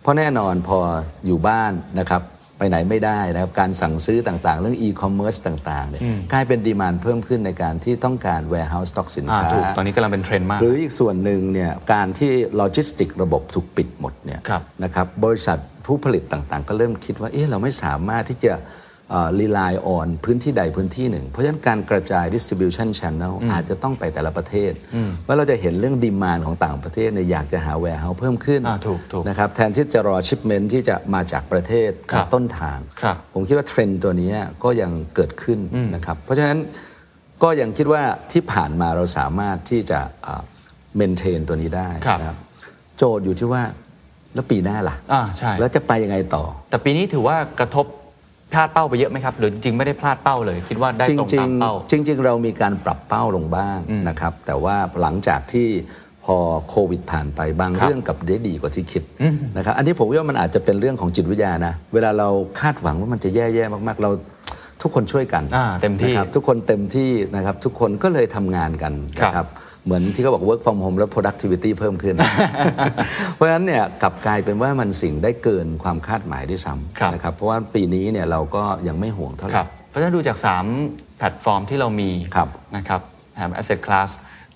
[0.00, 0.78] เพราะแน่นอนพอ
[1.26, 2.22] อยู่บ้านนะครับ
[2.60, 18.52] ไปไหนไม่ได้นะครับการสั่งซื้อต่างๆ เรื่อง e-commerce ต่างๆเนี่ยกลายเป็น demand เพิ่มขึ้นในการที่ต้องการ warehouse stock สินอ่าค้าถูกตอนนี้กำลังเป็นเทรนด์มาก หรืออีกส่วนหนึ่งเนี่ยการที่โลจิสติกระบบถูกปิดหมดเนี่ยครับนะครับบริษัทผู้ผลิตต่างๆ ก็เริ่มคิดว่าเอ๊ะเราไม่สามารถที่จะ
[19.40, 24.72] rely on พื้นที่ใดพื้นที่หนึ่ง เพราะฉะนั้นการกระจาย distribution channel อาจจะต้องไปแต่ละประเทศ
[25.26, 34.30] ว่าเราจะเห็นเรื่อง demand ของต่างประเทศเนี่ยอยากจะหา warehouse เพิ่มขึ้นอ่าถูกถูกนะครับแทนที่จะรอ shipment ที่จะมาจากประเทศครับต้นทางครับผมคิดว่าเทรนด์ตัวนี้
[34.64, 35.58] ก็ยังเกิดขึ้น
[35.94, 36.58] นะครับเพราะฉะนั้น
[37.42, 40.00] ก็ยังคิดว่าที่ผ่านมาเราสามารถที่จะ
[40.96, 42.38] maintainตัวนี้ได้ครับนะครับ
[42.96, 43.62] โจทย์อยู่ที่ว่า
[44.34, 47.86] แล้วปีหน้าล่ะอ่าใช่แล้วจะไปยังไงต่ออ แต่ปีนี้ถือว่ากระทบ
[48.52, 55.68] พลาดเป้าไปเยอะไหมครับ หรือจริงๆไม่ได้พลาดเป้าเลย คิดว่าได้จตรงริตางมเป้าๆจริง ๆ เรามีการปรับเป้าลงบ้างนะครับ แต่ว่าหลังจากที่
[56.24, 56.36] พอ
[56.68, 59.02] โควิดผ่านไปบางครับเรื่องกลับได้ดีกว่าที่คิด
[59.56, 62.28] นะครับอันนี้ผมว่ามันอาจจะเป็นเรื่องของจิตวิทยานะ เวลาเรา
[62.60, 64.10] คาดหวังว่ามันจะแย่ๆมากๆ เรา
[64.82, 69.48] ทุกคนช่วยกันอ่าเต็มที่นะครับทุกคนเต็มที่นะครับ ทุกคนก็เลยทำงานกันนะคครัรับบ
[69.84, 72.16] เหมือนที่เขาบอก work from home แล้ว productivity เพิ่มขึ้น
[73.34, 80.36] เพราะฉะนั้นเนี่ยกลับกลายเป็นว่ามันสิ่งได้เกินความคาดหมายด้วยซ้ครับำนะครับเพราะว่าปีนี้เนี่ยเราก็ยังไม่ห่วงเท่าไหคร่รับเพราะฉะนั้นดูจาก
[80.76, 83.00] 3 แพลตฟอร์มที่เรามีครับนะครับ
[83.34, 84.10] แถม asset class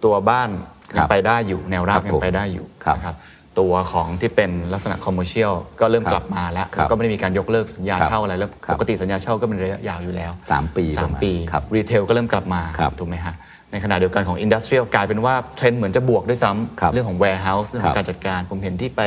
[0.05, 0.51] ตัวบ้าน
[0.93, 3.17] ครัยังบไปได้อยู่แนวราครับบยัผงมไปได้อยู่ครับนะครับ
[3.61, 13.35] ตัวของที่เป็นลักษณะ commercial ก็เริ่มครับกลับมาแล้วครับก็ไม่ได้มีการยกเลิกสัญญาครับเช่าอะไรแล้วครับปกติสัญญาเช่าก็เป็นระยะยาวอยู่แล้วสามปีสามประมาณปีครับรีเทลก็เริ่มกลับมาครับถูกไหมฮะ
[13.75, 19.03] ในขณะเดียวกันของ Industrial กลายเป็นว่าเทรนด์เหมือนจะบวกด้วยซ้ครับำเรื่องของ warehouse เรื่องขครัองบการจัดการ ผมเห็นที่ไป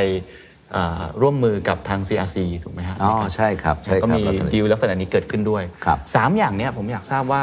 [0.71, 7.41] เอ่อร่วมมือกับทาง CRC ถูกไหมฮะอ๋อในการใช่ครับใช่ก็ครับมีเราตอนนี้ดีลลักษณะนี้เกิดขึ้นด้วยครับสามอย่างเนี้ยผมอยากทราบว่า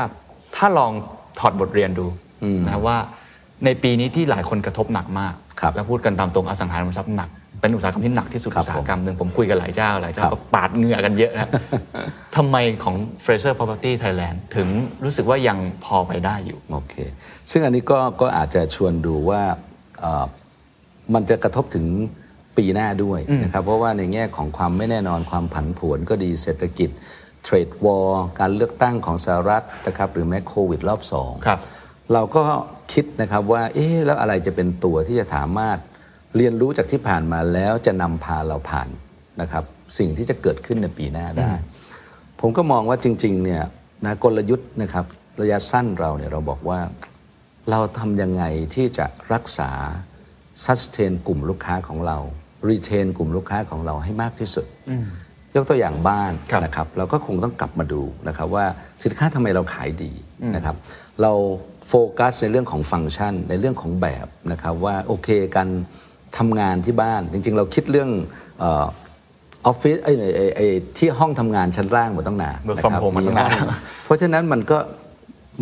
[0.57, 0.93] ถ้าลอง
[1.39, 2.07] ถอดบทเรียนดู
[2.67, 2.97] นะว่า
[3.65, 7.29] ในปีนี้ที่หลายคนกระทบหนักมากครับแล้วพูดกันตามตรงอสังหาริมทรัพย์หนัก
[7.64, 11.48] เป็นอุตสาหกรรมที่หนักที่สุดครับอุตสาหกรรมหนึ่งผมคุยกับหลายเจ้าหลายเจ้าครับก็ปาดเหงื่อกันเยอะนะ
[12.37, 14.68] ทำไมของ Fraser Property Thailand ถึง
[15.05, 16.94] รู้สึกว่ายังพอไปได้อยู่โอเค
[17.50, 19.42] ซึ่งอันนี้ก็ก็อาจจะชวนดูว่า
[20.00, 20.24] เอ่อ
[21.14, 21.87] มันจะกระทบถึง
[22.57, 26.90] ปีหน้าด้วยนะครับเพราะว่าในแง่ของความไม่แน่นอนความผันผวนก็ดีเศรษฐกิจ
[27.44, 31.61] เทรดวอร์การเลือกตั้งของสหรัฐนะครับหรือแม้โควิดรอบสองครับ
[32.12, 32.42] เราก็
[32.92, 35.79] คิดนะครับว่าเอ๊ะแล้วอะไรจะเป็นตัวที่จะสามารถ
[36.37, 38.88] เรียนรู้จากที่ผ่านมาแล้วจะนำพาเราผ่าน
[39.40, 39.64] นะครับ
[39.99, 41.51] สิ่งที่จะเกิดขึ้นในปีหน้าได้
[42.40, 43.62] ผมก็มองว่าจริงๆเนี่ย
[44.05, 45.05] นะกลยุทธ์นะครับ
[45.42, 46.81] ระยะสั้นเราเนี่ยเราบอกว่า
[47.70, 48.44] เราทำยังไง
[48.75, 49.70] ที่จะรักษา
[50.64, 52.18] sustain กลุ่มลูกค้าของเรา
[52.68, 54.66] retain กลุ่มลูกค้าของเราให้มากที่สุด
[55.55, 58.66] ยกตัวอย่างบ้านครับนะครับเราก็คงต้องกลับมาดูนะครับว่า
[59.05, 60.12] สินค้าทำไมเราขายดี
[60.57, 60.77] นะครับ
[61.23, 61.33] เรา
[61.88, 65.68] โฟกัสในเรื่องของฟังก์ชันในเรื่องของแบบนะครับว่าโอเคการ
[66.38, 68.11] ทำงานที่บ้าน จริง ๆ เราคิดเรื่อง
[68.61, 68.64] อ
[69.66, 70.66] อฟฟิศไอ้ไอ้ไอ้ไอ้
[70.99, 73.68] ที่ห้องทำงานชั้นล่างมาตั้งนาน Work นะ from ครับ home มาตั้งนานห้อ
[74.05, 74.79] เพราะฉะนั้นมันก็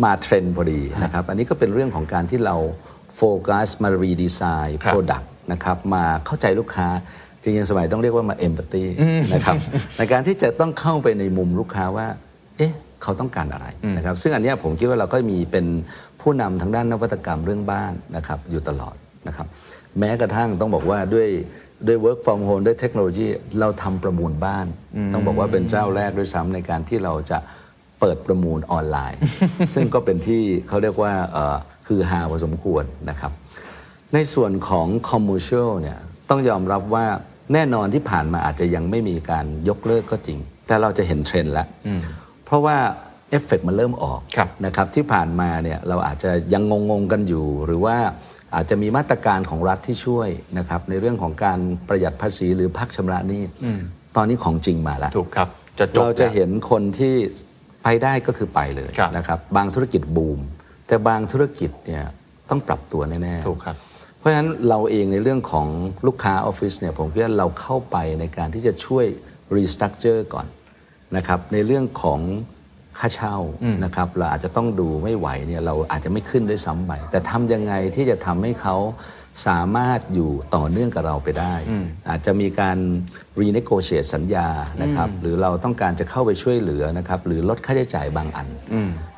[0.03, 2.55] มาเทรนด์พอดีนะครับ อันนี้ก็เป็นเรื่องของการที่เรา
[3.15, 6.87] โฟกัสมา redesign ครับ product นะครับมาเข้าใจลูกค้า
[7.41, 8.83] จริงๆสมัยต้องเรียกว่ามา empathy
[9.33, 9.55] นะครับ
[9.97, 12.07] ในการที่จะต้องเข้าไปในมุมลูกค้าว่า
[12.57, 15.65] เอ๊ะเขาต้องการอะไรนะครับซึ่งอันเนี้ยผมคิดว่าเราก็มีเป็น
[16.21, 18.95] ผู้นำทางด้านนวัตกรรมเรื่องบ้านนะครับอยู่ตลอด
[19.27, 19.47] นะครับ
[19.99, 21.29] แม้กระทั่งต้องบอกว่าด้วย
[21.87, 23.27] ด้วย work from home ด้วยเทคโนโลยี
[23.59, 24.65] เราทำประมูลบ้าน
[25.13, 27.37] ต้องบอกว่าเป็นเจ้าแรกด้วยซ้ำในการที่เราจะ
[27.99, 29.19] เปิดประมูลออนไลน์
[29.73, 33.31] ซึ่งก็เป็นที่เขาเรียกว่าเอ่อฮือฮาพอสมควรนะครับ
[34.13, 35.97] ในส่วนของ commercial เนี่ย
[36.29, 37.05] ต้องยอมรับว่า
[37.53, 41.67] แน่นอนที่ผ่านมาอาจจะยังไม่มีการยกเลิกก็จริง แต่เราจะเห็นเทรนด์แล้ว
[42.45, 42.77] เพราะว่า
[43.29, 47.97] เอฟเฟกมันเริ่มออกครับนะครับที่ผ่านมาเนี่ยเราอาจจะยังงงๆกันอยู่หรือว่า
[48.55, 53.43] อาจจะมีมาตรการของรัฐที่ช่วยนะครับในเรื่องของการประหยัดภาษีหรือพักชำระหนี้
[54.15, 55.47] ตอนนี้ของจริงมาแล้วถูกครับ
[55.79, 57.15] จะจบเราจะแล้วเห็นคนที่
[57.83, 60.39] ไปได้ก็คือไปเลยครับนะครับบางธุรกิจบูม
[60.87, 62.03] แต่บางธุรกิจเนี่ย
[62.49, 63.75] ต้องปรับตัวแน่ๆถูกครับ
[64.17, 65.67] เพราะฉะนั้นเราเองในเรื่องของ
[66.07, 69.05] ลูกค้าออฟฟิศเนี่ยผมคิดว่าเราเข้าไปในการที่จะช่วย
[69.55, 70.47] restructure ก่อน
[71.17, 72.19] นะครับในเรื่องของ
[72.99, 73.37] ค่าเช่า
[73.83, 78.75] นะครับเราอาจจะต้องดูไม่ไหวเนี่ยเราอาจจะไม่ขึ้นด้วยซ้ำไปแต่ทำยังไงที่จะทำให้เขา
[79.47, 81.55] สามารถอยู่ต่อเนื่องกับเราไปได้
[82.09, 82.77] อาจจะมีการ
[83.41, 84.49] renegotiate สัญญา
[84.81, 88.47] นะครับหรือเราต้องการจะเข้าไปช่วยเหลือนะครับหรือลดค่าใช้จ่ายบางอัน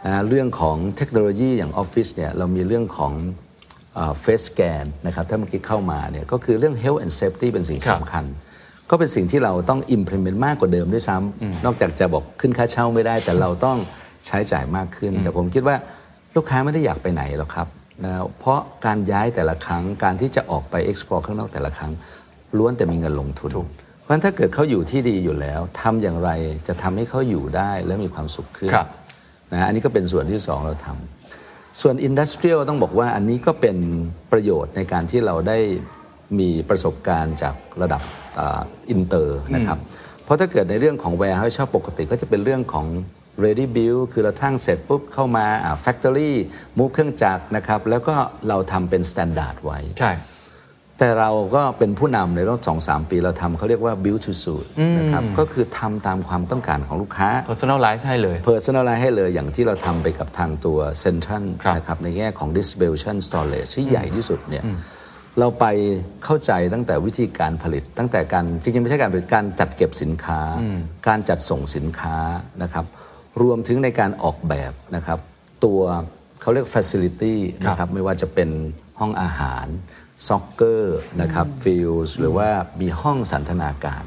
[0.05, 3.13] นะเรื่องของเทคโนโลยีอย่างออฟฟิศเนี่ยเรามีเรื่องของ
[4.21, 8.25] เฟสแกนนะครับถ้าเมื่อกี้เข้ามาเนี่ยก็คือเรื่อง health and safety เป็นสิ่งครับสำคัญ
[8.89, 13.77] ก็เป็นสิ่งที่เราต้อง implement มากกว่าเดิมด้วยซ้ำนอกจากจะบอกขึ้นค่าเช่าไม่ได้ แต่เราต้อง
[14.25, 15.75] ใช้จ่ายมากขึ้น แต่ผมคิดว่า
[16.35, 17.67] ลูกค้าไม่ได้อยากไปไหนหรอกครับ
[18.05, 21.91] นะเพราะการย้ายแต่ละครั้งการที่จะออกไป explore ข้างนอกแต่ละครั้ง
[22.57, 23.51] ล้วนแต่มีเงินลงทุน
[24.01, 26.29] เพราะฉะนั้นถ้าเกิดเขาอยู่ที่ดีอยู่แล้วทำอย่างไร
[26.67, 28.87] จะทำให้เขาอยู่ได้และมีความสุขขึ้นครับ
[29.51, 33.77] นะฮะอันนี้ก็เป็นส่วนที่สองเราทำส่วน industrial ต้องบอกว่าอันนี้ก็เป็น
[34.31, 35.57] ประโยชน์ในการที่เราได้
[36.39, 38.01] มีประสบการณ์จากระดับ
[38.89, 39.79] อินเตอร์นะครับ
[40.23, 42.85] เพราะถ้าเกิดในเรื่องของ warehouse เช่าปกติก็จะเป็นเรื่องของ
[43.43, 46.31] ready build คือเราทั้งเสร็จปุ๊บเข้ามาอ่า factory
[46.77, 48.15] move เครื่องจักรนะครับ แล้วก็
[48.47, 50.13] เราทำเป็น standard ไว้ ใช่
[50.99, 54.65] แต่เราก็เป็นผู้นำในรอบ 2-3 ปีเราทำเขาเรียกว่า build to suit
[54.97, 64.63] นะครับ ก็คือทำตามความต้องการของลูกค้า personalize ให้เลย personalize ให้เลยอย่างที่เราทำไปกับทางตัว Central ครับนะครับ ในแง่ของ distribution storage ที่ใหญ่ที่สุดเนี่ย
[65.39, 65.65] เราไป
[66.23, 70.41] เข้าใจตั้งแต่วิธีการผลิต ตั้งแต่การจริงๆไม่ใช่การผลิตการจัดเก็บสินค้า
[71.07, 72.17] การจัดส่งสินค้า
[72.63, 72.85] นะครับ
[73.41, 75.19] รวมถึงในการออกแบบนะครับ
[75.65, 75.81] ตัว
[76.41, 78.49] เขาเรียก facility นะครับไม่ว่าจะเป็น
[78.99, 79.67] ห้องอาหาร
[80.27, 82.47] soccer นะครับ field หรือว่า
[82.81, 84.03] มีห้องสันทนาการ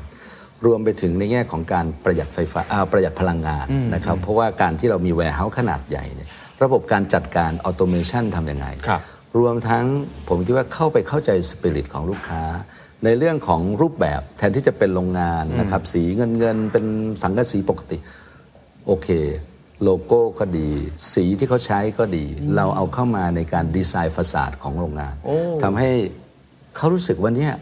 [0.66, 6.28] รวมไปถึงในแง่ของการประหยัดไฟฟ้าอ่าประหยัดพลังงานนะครับเพราะว่าการที่เรามี warehouse ขนาดใหญ่เนี่ย
[6.62, 8.90] ระบบการจัดการ automation ทำยังไงค
[9.32, 9.84] รับรวมทั้ง
[10.28, 12.42] ผมคิดว่าเข้าไปเข้าใจสปิริตของลูกค้า
[13.04, 16.84] ในเรื่องของรูปแบบแทนที่จะเป็นโรงงานนะครับ สีเงินเงินๆเป็น
[17.22, 17.98] สังกะสีปกติ
[18.86, 19.08] โอเค
[19.82, 20.70] โลโก้ก็ดี
[21.12, 22.24] สีที่เขาใช้ก็ดี
[22.56, 25.14] เราเอาเข้ามาในการดีไซน์ facade ของโรงงาน
[25.62, 25.90] ทำให้
[26.76, 27.52] เขารู้สึกว่าเนี่ย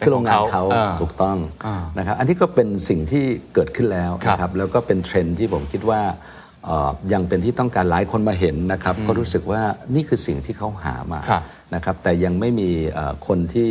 [0.00, 1.38] คือโรงงานเขาอ่าถูกต้อง
[1.98, 6.33] นะครับ อันนี้ก็เป็นสิ่งที่เกิดขึ้นแล้วครับนะครับ แล้วก็เป็นเทรนด์ที่ผมคิดว่าเอ่อ
[7.12, 9.60] ยังเป็นที่ต้องการหลายคนมาเห็นนะครับ ก็รู้สึกว่า
[9.94, 11.42] นี่คือสิ่งที่เขาหามาครับ
[11.74, 13.68] นะครับแต่ยังไม่มีเอ่อคนที่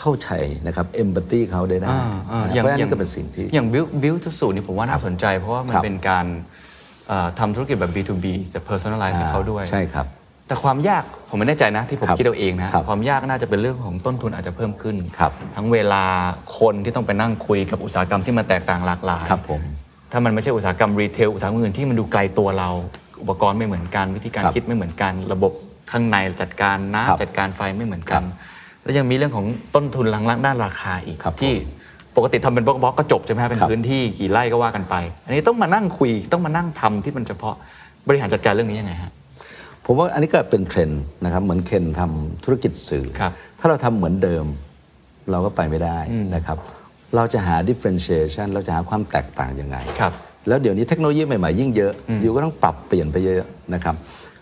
[0.00, 0.28] เข้าใจ
[0.66, 6.26] นะครับเอมพัตตีเขาได้ได้อ่าอ่านะเพราะฉะนั้นนี่ก็เป็นสิ่งที่ อย่าง build build to suit นี่ผมว่าน่าสนใจ เพราะว่ามันครับเป็นการ
[7.08, 10.06] เอ่อทำธุรกิจแบบ B2B แต่ personalize ให้เขาด้วยใช่ครับ
[10.48, 16.04] แต่ความยากผมไม่แน่ใจนะที่ผมครับคิดเอาเองนะครับความยากน่าจะเป็นเรื่องของต้นทุนอาจจะเพิ่มขึ้นครับทั้งเวลา
[16.58, 19.62] คนที่ต้องไปนั่งคุยกับอุตสาหกรรมที่มันแตกต่างหลากหลายครับผม
[20.12, 22.70] ถ้ามันไม่ใช่อุตสาหกรรม retail อุตสาหกรรมอื่นที่มันดูไกลตัวเรา
[23.22, 25.52] อุปกรณ์ไม่เหมือนกัน วิธีการครับคิดไม่เหมือนกัน ระบบ
[25.90, 28.24] ข้างในจัดการครับน้ำจัดการไฟไม่เหมือนกันครับ
[28.82, 31.52] แล้วยังมีเรื่องของต้นทุนหลังด้านราคาอีกครับที่
[32.16, 34.94] ปกติทำเป็นบล็อกบล็อกก็จบใช่ไหมครับเป็นครับพื้นที่กี่ไร่ก็ว่ากันไป
[35.26, 37.54] อันนี้ต้องมานั่งคุยต้องมานั่งทำที่มันเฉพาะ
[38.08, 39.12] บริหารจัดการเรื่องนี้ยังไงฮะ
[39.84, 44.44] ผมว่าอันนี้ก็เป็นเทรนด์นะครับเหมือนเคนทำธุรกิจสื่อครับถ้าเราทำเหมือนเดิม
[45.30, 45.98] เราก็ไปไม่ได้
[46.34, 46.58] นะครับ
[47.14, 50.12] เราจะหา differentiation เราจะหาความแตกต่างยังไงครับ
[50.48, 53.94] แล้วเดี๋ยวนี้เทคโนโลยีใหม่ๆยิ่งเยอะ อยู่ก็ต้องปรับเปลี่ยนไปเยอะนะครับ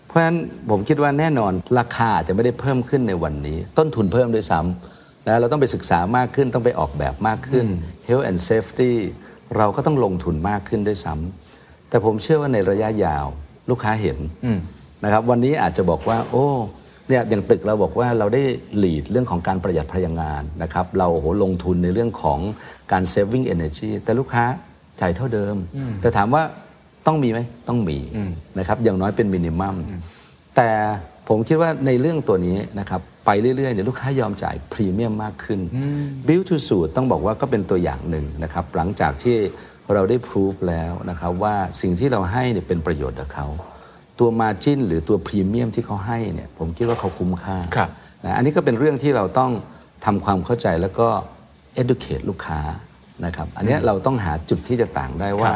[0.05, 0.37] เพราะฉะนั้น
[0.69, 7.65] ผมคิดว่าแน่นอนราคาอาจจะไม่ได้เพิ่มขึ้นในวันนี้ ต้นทุนเพิ่มด้วยซ้ำนะเราต้องไปศึกษามากขึ้นต้องไปออกแบบมากขึ้น
[8.07, 8.93] health and safety
[9.57, 13.25] เราก็ต้องลงทุนมากขึ้นด้วยซ้ำแต่ผมเชื่อว่าในระยะยาว
[13.69, 14.17] ลูกค้าเห็น
[15.03, 16.47] นะครับ วันนี้อาจจะบอกว่า โอ้
[17.09, 18.41] เนี่ยอย่างตึกเราบอกว่าเราได้
[18.83, 22.39] lead เรื่องของการประหยัดพลังงานนะครับเราโอ้โหลงทุนในเรื่องของ
[22.91, 24.45] การ saving energy แต่ลูกค้า
[25.01, 25.55] จ่ายเท่าเดิม
[26.01, 26.43] แต่ถามว่า
[27.07, 27.99] ต้องมีไหมต้องมี
[28.59, 29.75] นะครับอย่างน้อยเป็นมินิมัม
[30.55, 30.69] แต่
[31.29, 35.59] ผมคิดว่าในเรื่องตัวนี้นะครับไปเรื่อยๆเนี่ยลูกค้ายอมจ่ายพรีเมียมมากขึ้น
[36.27, 39.35] Build to Suit ต้องบอกว่าก็เป็นตัวอย่างหนึ่งนะครับหลังจากที่
[39.93, 43.47] เราได้พิสูจแล้วนะครับว่าสิ่งที่เราให้เนี่ยเป็นประโยชน์กับเขา
[44.19, 47.89] ตัวมาจินหรือตัวพรีเมียมที่เขาให้เนี่ยผมคิดว่าเขาคุ้มค่าครับ
[48.25, 49.51] นะอันนี้ก็เป็นเรื่องที่เราต้อง
[50.05, 51.07] ทำความเข้าใจแล้วก็
[51.81, 52.59] educate ลูกค้า
[53.25, 55.51] นะครับอันเนี้ยเราต้องหาจุดที่จะต่างได้ว่า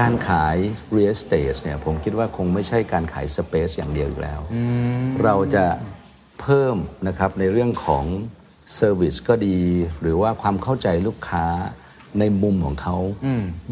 [0.00, 0.56] การขาย
[0.96, 4.40] real estate เนี่ยผมคิดว่าคงไม่ใช่การขาย space อย่างเดียวอีกแล้ว
[5.24, 5.64] เราจะ
[6.40, 6.76] เพิ่ม
[7.08, 8.04] นะครับในเรื่องของ
[8.78, 9.58] service ก็ดี
[10.00, 11.46] หรือว่าความเข้าใจลูกค้า
[12.18, 12.96] ในมุมของเขา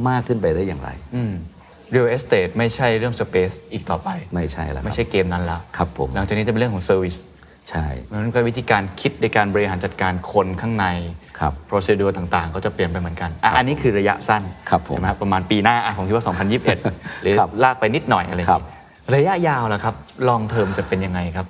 [0.09, 0.91] มากขึ้นไปได้อย่างไร
[1.95, 7.21] real estate ไม่ใช่เรื่อง space อีกต่อไป ไม่ใช่แล้วครับไม่ใช่เกมนั้นแล้วครับผมหลังจากนี้จะเป็นเรื่องของ service
[7.71, 10.87] ใช่เพราะฉะนั้นก็วิธีการคิดในการบริหารจัดการคนข้างใน
[11.41, 16.25] ครับ procedure ต่างๆ ก็จะเปลี่ยนไปเหมือนกันอะอันนี้คือระยะสั้นครับผมใช่ไหมครับประมาณปีหน้าอะผมคิดว่า
[16.69, 19.95] 2021 หรือครับลากไปนิดหน่อยอะไรอย่างครับงี้ระยะยาวล่ะครับ
[20.29, 21.47] ลองเทอมจะเป็นยังไงครับ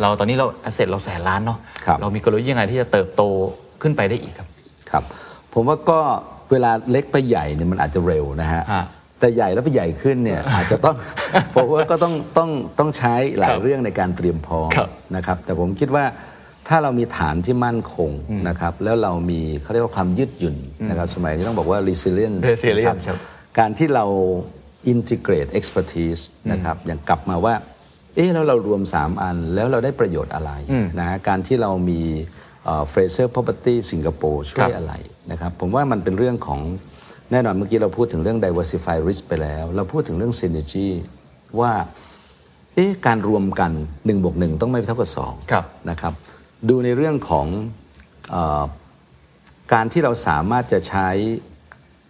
[0.00, 3.22] เราตอนนี้เรา asset เราแสนล้านเนาะครับเรามีกลยุทธ์ยังไงที่จะเติบโต
[3.82, 4.48] ขึ้นไปได้อีกครับ
[4.90, 5.02] ครับ
[5.54, 5.98] ผมว่าก็
[6.50, 8.84] เวลาเล็กไปใหญ่เนี่ยมันอาจจะเร็วนะฮะฮะ
[9.24, 10.96] แต่ใหญ่แล้วไปใหญ่ขึ้นเนี่ยอาจจะต้อง
[11.54, 16.04] ผมว่าก็ต้องต้องต้องใช้หลายเรื่องในการเตรียมพร้อมครับนะครับ แต่ผมคิดว่า
[16.68, 18.10] ถ้าเรามีฐานที่มั่นคง
[18.48, 20.56] นะครับ แล้วเรามีเขาเรียกว่าความยืดหยุ่น
[20.88, 23.18] นะครับ สมัยนี้ต้องบอกว่า resilience Resilience นะครับ
[23.58, 24.04] การที่เรา
[24.92, 27.54] integrate expertise นะครับอย่างกลับมาว่า
[28.14, 30.52] เอ๊ะแล้วเรารวม 3 อันแล้วเราได้ประโยชน์อะไร
[30.98, 32.00] นะฮะการที่เรามี
[32.64, 34.92] เอ่อ Fraser Property สิงคโปร์ช่วยอะไร
[35.30, 36.60] นะครับ ผมว่ามันเป็นเรื่องของ
[37.30, 40.88] แน่นอนเมื่อกี้เราพูดถึงเรื่อง diversify risk ไปแล้ว เราพูดถึงเรื่อง synergy
[41.60, 41.72] ว่า
[42.74, 46.12] เอ๊ะการรวมกัน1บวก1ต้องไม่เท่ากับ2ครับนะครับ
[46.68, 47.46] ดูในเรื่องของ
[48.30, 48.64] เออ
[49.72, 51.08] การที่เราสามารถจะใช้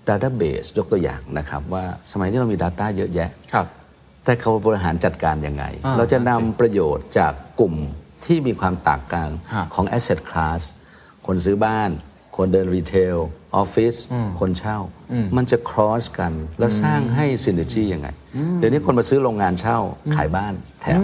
[0.08, 3.66] Database ยกตัวอย่างนะครับ ว่าสมัยนี้เรามี Data เยอะแยะครับ
[4.24, 7.74] แต่เขาบริหารจัดการยังไงอ่าเราจะนำประโยชน์จากกลุ่ม
[8.26, 10.60] ที่มีความต่างกันฮะของ asset class
[11.26, 11.90] คนซื้อบ้าน
[12.36, 13.16] คนเดิน retail
[13.56, 13.94] ออฟฟิศ
[14.40, 14.78] คนเช่า
[15.36, 18.08] มันจะ cross กัน แล้วสร้างให้ synergy ยังไง
[18.58, 19.78] เดี๋ยวนี้คนมาซื้อโรงงานเช่า
[20.16, 21.00] ขายบ้านแถม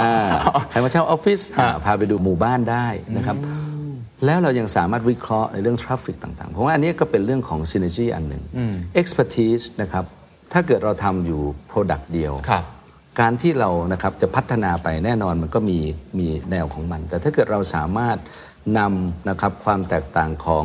[0.00, 0.28] อ่า
[0.70, 3.36] ใครมาเช่าออฟฟิศอ่าพาไปดูหมู่บ้านได้นะครับ
[4.24, 8.42] แล้วเรายังสามารถวิเคราะห์ในเรื่อง traffic ต่างๆ เพราะว่าอันนี้ก็เป็นเรื่องของ synergy อันหนึ่ง
[9.00, 10.04] expertise นะครับ
[10.52, 12.64] ถ้าเกิดเราทำอยู่ product เดียวครับ
[13.20, 15.78] การที่เรานะครับจะพัฒนาไปแน่นอนมันก็มี
[16.18, 18.16] มีแนวของมัน แต่ถ้าเกิดเราสามารถ
[18.78, 20.64] นำนะครับความแตกต่างของ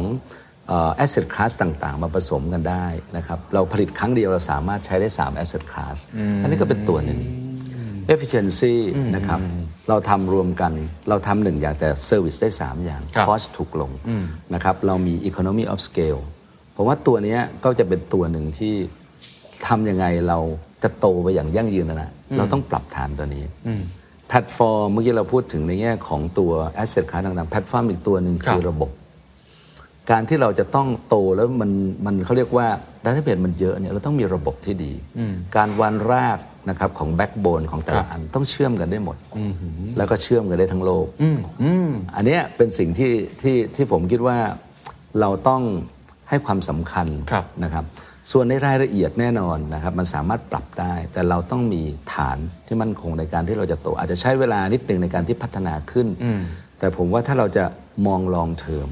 [0.67, 2.85] เอ่อ asset class ต่างๆ มาผสมกันได้
[3.17, 5.97] นะครับเราผลิตครั้งเดียวเราสามารถใช้ได้3 asset class
[6.41, 7.19] อันนี้ก็เป็นตัวหนึ่ง
[8.13, 8.75] efficiency
[9.15, 9.39] นะครับ
[9.89, 10.73] เราทำรวมกัน
[11.09, 13.91] เราทำหนึ่งอย่างแต่ service ได้ 3 อย่างครับ cost ถูกลง
[14.53, 16.19] นะครับเรามี economy of scale
[16.75, 18.75] ผมว่าตัวเนี้ยก็จะเป็นตัวหนึ่งที่
[19.67, 20.39] ทำยังไงเรา
[20.83, 23.43] จะโตไปอย่างยั่งยืนนะนะเราต้องปรับฐานตัวนี้
[24.27, 28.89] แพลตฟอร์มเมื่อกี้เราพูดถึงในแง่ของตัว asset class ต่างๆแพลตฟอร์มอีกตัวหนึ่งคือครับระบบ
[30.11, 31.71] การที่เราจะต้องโตแล้วมัน
[32.05, 32.67] มันเขาเรียกว่า
[33.03, 34.93] database มันเยอะเนี่ยเราต้องมีระบบที่ดี
[35.55, 39.17] การวางรากนะครับของ backbone ของแต่ละอันต้องเชื่อมกันได้หมด
[39.97, 41.05] แล้วก็เชื่อมกันได้ทั้งโลก
[42.15, 43.11] อันเนี้ยเป็นสิ่งที่
[43.41, 44.37] ที่ที่ผมคิดว่า
[45.19, 45.61] เราต้อง
[46.29, 47.85] ให้ความสำคัญครับนะครับ
[48.31, 51.81] ส่วนในรายละเอียดแน่นอนนะครับมันสามารถปรับได้ แต่เราต้องมี
[52.15, 52.37] ฐาน
[52.67, 56.07] ที่มั่นคงในการที่เราจะโต อาจจะใช้เวลานิดหนึ่งในการที่พัฒนาขึ้น
[56.79, 57.63] แต่ผมว่าถ้าเราจะ
[58.07, 58.87] มองลองเทอม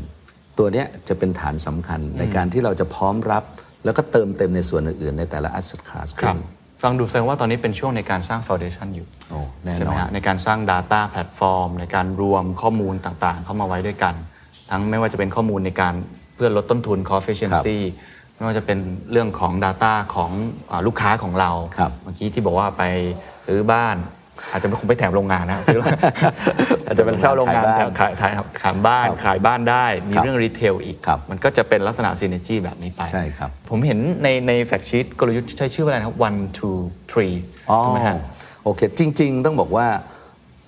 [0.57, 3.43] ตัวเนี้ยจะเป็นฐานสำคัญในการที่เราจะพร้อมรับ
[3.85, 6.39] แล้วก็เติมเต็มในส่วนอื่นๆ ในแต่ละ asset class ครัขึ้บน
[6.83, 14.15] ฟังดูแสดงว่าตอนนี้เป็นช่วงในการสร้าง foundation อยู่โอ้แน่นอนใช่ไหมฮะในการสร้าง Data แพลตฟอร์มในการรวมข้อมูลต่างๆ เข้ามาไว้ด้วยกัน
[14.69, 15.93] ทั้งไม่ว่าจะเป็นข้อมูลในการ
[16.35, 17.77] เพื่อลดต้นทุน cost efficiency
[18.35, 18.79] ไม่ว่าจะเป็น
[19.11, 20.31] เรื่องของ Data ของ
[20.71, 22.83] อาลูกค้าของเราครับเมื่อกี้ที่บอกว่าไป
[23.45, 23.97] ซื้อบ้าน
[24.51, 25.81] อาจจะไม่คงไปแถมโรงงานนะซื้อ
[26.85, 36.77] อาจจะเป็นเช่าโรงงานขายบ้านขายขายขายบ้านครับขายบ้านได้ มีครับเรื่อง retail อีกครับมันก็จะเป็นลักษณะ synergy แบบนี้ไปใช่ครับผมเห็นในใน fact sheet กลยุทธ์ใช้ชื่อว่าอะไรนะครับ one two
[37.11, 37.35] three
[37.69, 38.17] อ๋อถูกไหมฮะ
[38.63, 39.87] โอเค จริง ๆ ต้องบอกว่า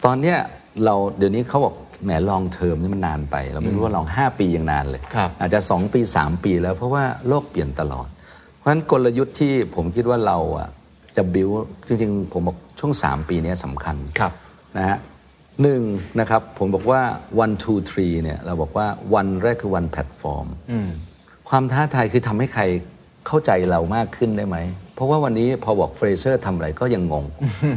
[0.05, 0.37] ตอนเนี้ย
[0.85, 8.07] เราเดี๋ยวนี้เขาบอก แหมลองเทอมนี่มันนานไป เราไม่รู้ว่าลอง 5 ปียังนานเลยครับอาจจะ 2 ปี 3 ปีแล้วเพราะว่าโลกเปลี่ยนตลอด
[8.57, 10.69] เพราะฉะนั้นกลยุทธ์ที่ผมคิดว่าเราอะ
[11.17, 11.49] จะบิว
[11.87, 14.31] จริงๆ ผมบอกช่วง 3 ปีเนี้ยสำคัญครับ
[14.77, 14.97] นะฮะ
[15.61, 15.81] หนึ่ง
[16.19, 17.01] นะครับผมบอกว่า
[17.43, 20.47] one two three เนี่ยเราบอกว่าวันแรกคือวันแพลตฟอร์ม
[21.49, 22.63] ความท้าทายคือทำให้ใคร
[23.27, 24.57] เข้าใจเรามากขึ้นได้ไหม
[24.95, 27.25] เพราะว่าวันนี้พอบอกเฟรเซอร์ทำอะไรก็ยังงง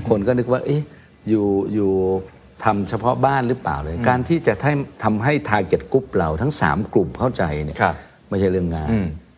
[0.08, 0.82] คนก็นึกว่าเอ๊ะ
[1.28, 1.92] อยู่อยู่
[2.64, 4.72] ทำเฉพาะบ้านหรือเปล่าเลย การที่จะให้
[5.04, 7.94] ทำให้ target กลุ่มเราทั้ง 3 กลุ่มเข้าใจเนี่ยครับ
[8.28, 8.90] ไม่ใช่เรื่องง่าย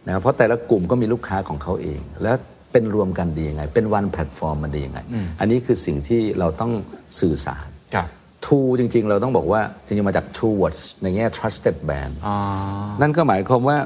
[0.07, 2.37] นะครับเพราะแต่ละกลุ่มก็มีลูกค้าของเขาเอง แล้ว
[2.73, 5.01] เป็นรวมกันดียังไง เป็น one platform มันดียังไง
[5.41, 6.73] อันนี้คือสิ่งที่เราต้อง
[7.21, 8.09] สื่อสารครับ
[8.47, 12.15] two จริง ๆ เราต้องบอกว่าจริงๆมาจาก True Words ในแง่ trusted brand
[13.01, 13.79] นั่นก็หมายความว่า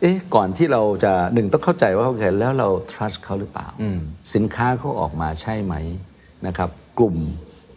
[0.00, 3.68] เอ๊ะก่อนที่เราจะหนึ่งต้องเข้าใจว่าโอเคแล้วเรา trust เขาหรือเปล่า
[4.34, 5.74] สินค้าเขาออกมาใช่ไหม
[6.46, 7.16] นะครับ กลุ่ม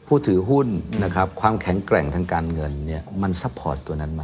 [0.08, 0.67] ผู้ถือหุ้น
[1.04, 4.24] นะครับความแข็งแกร่งทางการเงินเนี่ยมัน support ตัวนั้นไหม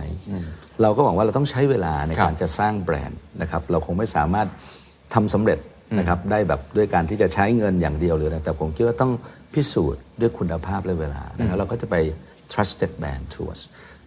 [0.82, 4.48] เราก็หวังว่าเราต้องใช้เวลาในครับการจะสร้างแบรนด์นะครับเราคงไม่สามารถ
[5.14, 5.60] ทำสำเร็จ
[5.98, 9.12] นะครับได้แบบด้วยการที่จะใช้เงินอย่างเดียวเลยนะแต่ผมคิดว่าต้อง
[9.54, 11.96] พิสูจน์ด้วยคุณภาพและเวลานะครับเราก็จะไป
[12.52, 13.64] trusted brand towards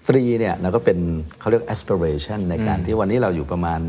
[0.08, 0.98] ตรีเนี่ยเราก็เป็น
[1.40, 3.80] เขาเรียก aspiration ในการที่วันนี้เราอยู่ประมาณ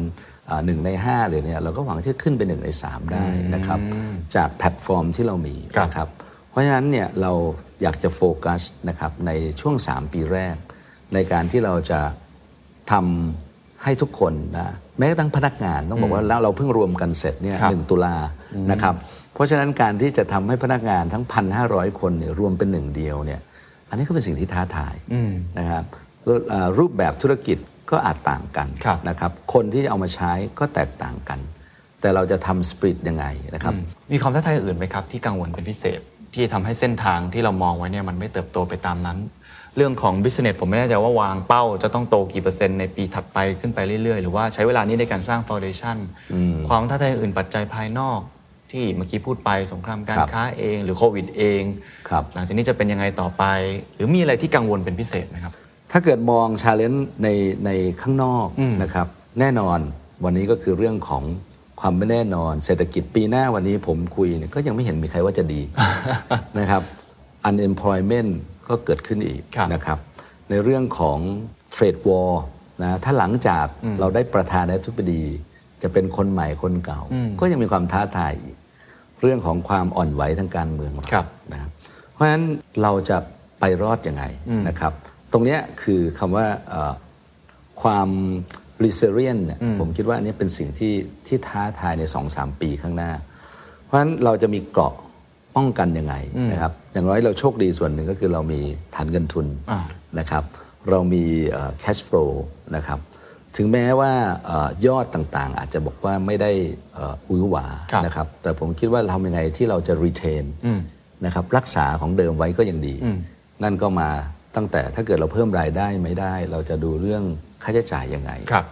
[0.50, 3.24] อ่าหนึ่งในห้าเลยเนี่ยเราก็หวังที่จะขึ้นเป็นหนึ่งในสามได้
[3.56, 3.80] นะครับ
[4.36, 6.10] จากแพลตฟอร์มที่เรามีครับนะครับ
[6.50, 7.32] เพราะฉะนั้นเนี่ยเรา
[7.82, 10.56] อยากจะโฟกัสนะครับในช่วง 3 ปีแรก
[11.14, 12.00] ในการที่เราจะ
[12.92, 18.16] ทำให้ทุกคนนะแม้กระทั่งพนักงานต้องบอกว่าแล้วเราเพิ่งรวมกันเสร็จเนี่ยครับหนึ่งตุลา
[18.72, 18.96] นะครับ
[19.34, 21.24] เพราะฉะนั้นการที่จะทำให้พนักงานทั้ง
[21.62, 23.42] 1,500 คนเนี่ยรวมเป็นหนึ่งเดียวเนี่ย
[23.90, 24.96] อันนี้ก็เป็นสิ่งที่ท้าทาย
[25.60, 25.84] นะครับ
[26.26, 27.58] แล้วอ่ารูปแบบธุรกิจ
[27.92, 31.40] ก็อาจต่างกันครับนะครับ คนที่เอามาใช้ก็แตกต่างกัน
[32.02, 33.26] แต่เราจะทำสปริตยังไง
[33.56, 33.74] นะครับ
[34.12, 36.02] มีความท้าทายอื่นไหมครับ ที่กังวลเป็นพิเศษ
[36.38, 39.18] ที่ทำให้เส้นทางที่เรามองไว้เนี่ยมันไม่เติบโตไปตามนั้น
[39.76, 45.98] เรื่องของ business ผมไม่แน่ใจว่าวางเป้าจะต้องโตกี่เปอร์เซ็นต์ในปีถัดไปขึ้นไปเรื่อยๆ หรือว่าใช้เวลานี้ในการสร้าง foundation
[46.70, 48.20] ความท้าทายอื่นปัจจัยภายนอก
[48.72, 51.62] ที่เมื่อกี้พูดไปสงครามการครับค้าเองหรือโควิดเอง
[52.10, 53.44] ครับหลังจากนี้จะเป็นยังไงต่อไป
[53.96, 55.54] หรือมีอะไรที่กังวลเป็นพิเศษไหมครับ
[55.92, 57.28] ถ้าเกิดมองชาเลนจ์ใน
[57.66, 57.72] ใน
[58.02, 58.48] ข้างนอก
[58.82, 59.08] นะครับ
[59.40, 59.80] แน่นอน
[60.24, 61.24] วันนี้ก็คือเรื่องของ
[61.80, 65.62] ความไม่แน่นอน เศรษฐกิจปีหน้าวันนี้ผมคุยเนี่ยก็ยังไม่เห็นมีใครว่าจะดี
[66.60, 66.82] นะครับ
[67.50, 68.32] unemployment
[68.68, 70.00] ก็เกิดขึ้นอีกครับนะครับ
[70.50, 71.20] ในเรื่องของ
[71.76, 72.32] trade war
[72.82, 73.66] นะถ้าหลังจาก
[74.00, 75.24] เราได้ประธานาธิบดี
[75.82, 77.02] จะเป็นคนใหม่คนเก่า
[77.40, 78.58] ก็ยังมีความท้าทายอีก
[79.22, 81.72] เรื่องของความอ่อนไหวทางการเมืองครับนะครับ
[82.12, 82.44] เพราะฉะนั้น
[82.82, 83.18] เราจะ
[83.60, 84.24] ไปรอดยังไง
[84.68, 84.94] นะครับ
[85.32, 86.94] ตรงเนี้ยคือคำว่าเอ่อ
[87.82, 88.10] ความ
[88.84, 90.94] resilient เนี่ยผมคิดว่าอันนี้เป็นสิ่งที่
[91.28, 92.04] ที่ท้าทายใน
[92.34, 93.12] 2-3 ปีข้างหน้า
[93.84, 94.94] เพราะฉะนั้นเราจะมีเกราะ
[95.56, 96.16] ป้องกันยังไง
[96.52, 98.60] นะครับอย่างน้อยเราโชคดีส่วนหนึ่งก็คือเรามี
[98.96, 99.80] ฐานเงินทุนอ่า
[100.20, 100.44] นะครับ
[100.90, 102.30] เรามีเอ่อ cash flow
[102.76, 103.00] นะครับ
[103.58, 104.12] ถึงแม้ว่า
[104.46, 106.52] เออยอดต่างๆ อาจจะบอกว่าไม่ได้
[106.94, 110.46] เอ่อหวือหวาครับนะครับแต่ผมคิดว่าทำยังไงที่เราจะ retain
[111.26, 112.96] นะครับรักษาของเดิมไว้ก็ยังดี
[113.64, 114.10] นั่นก็มา
[114.56, 117.24] ตั้งแต่ถ้าเกิดเราเพิ่มรายได้ไม่ได้ เราจะดูเรื่อง
[117.64, 118.66] ค่าใช้จ่ายยังไงครับ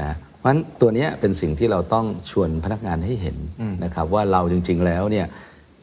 [0.00, 3.36] นะเพราะฉะนั้นตัวเนี้ยเป็นสิ่งที่เราต้องชวนพนักงานให้เห็น
[3.84, 5.26] นะครับว่าเราจริง ๆ แล้วเนี่ย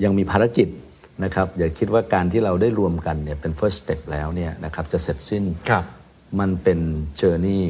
[0.03, 0.67] ยังมีภารกิจ
[1.23, 5.83] นะครับอย่าคิดว่าการที่เราได้รวมกันเนี่ยเป็น first step แล้วเนี่ยนะครับจะเสร็จสิ้นครับ
[6.39, 6.79] มันเป็น
[7.17, 7.63] เจอร์นี่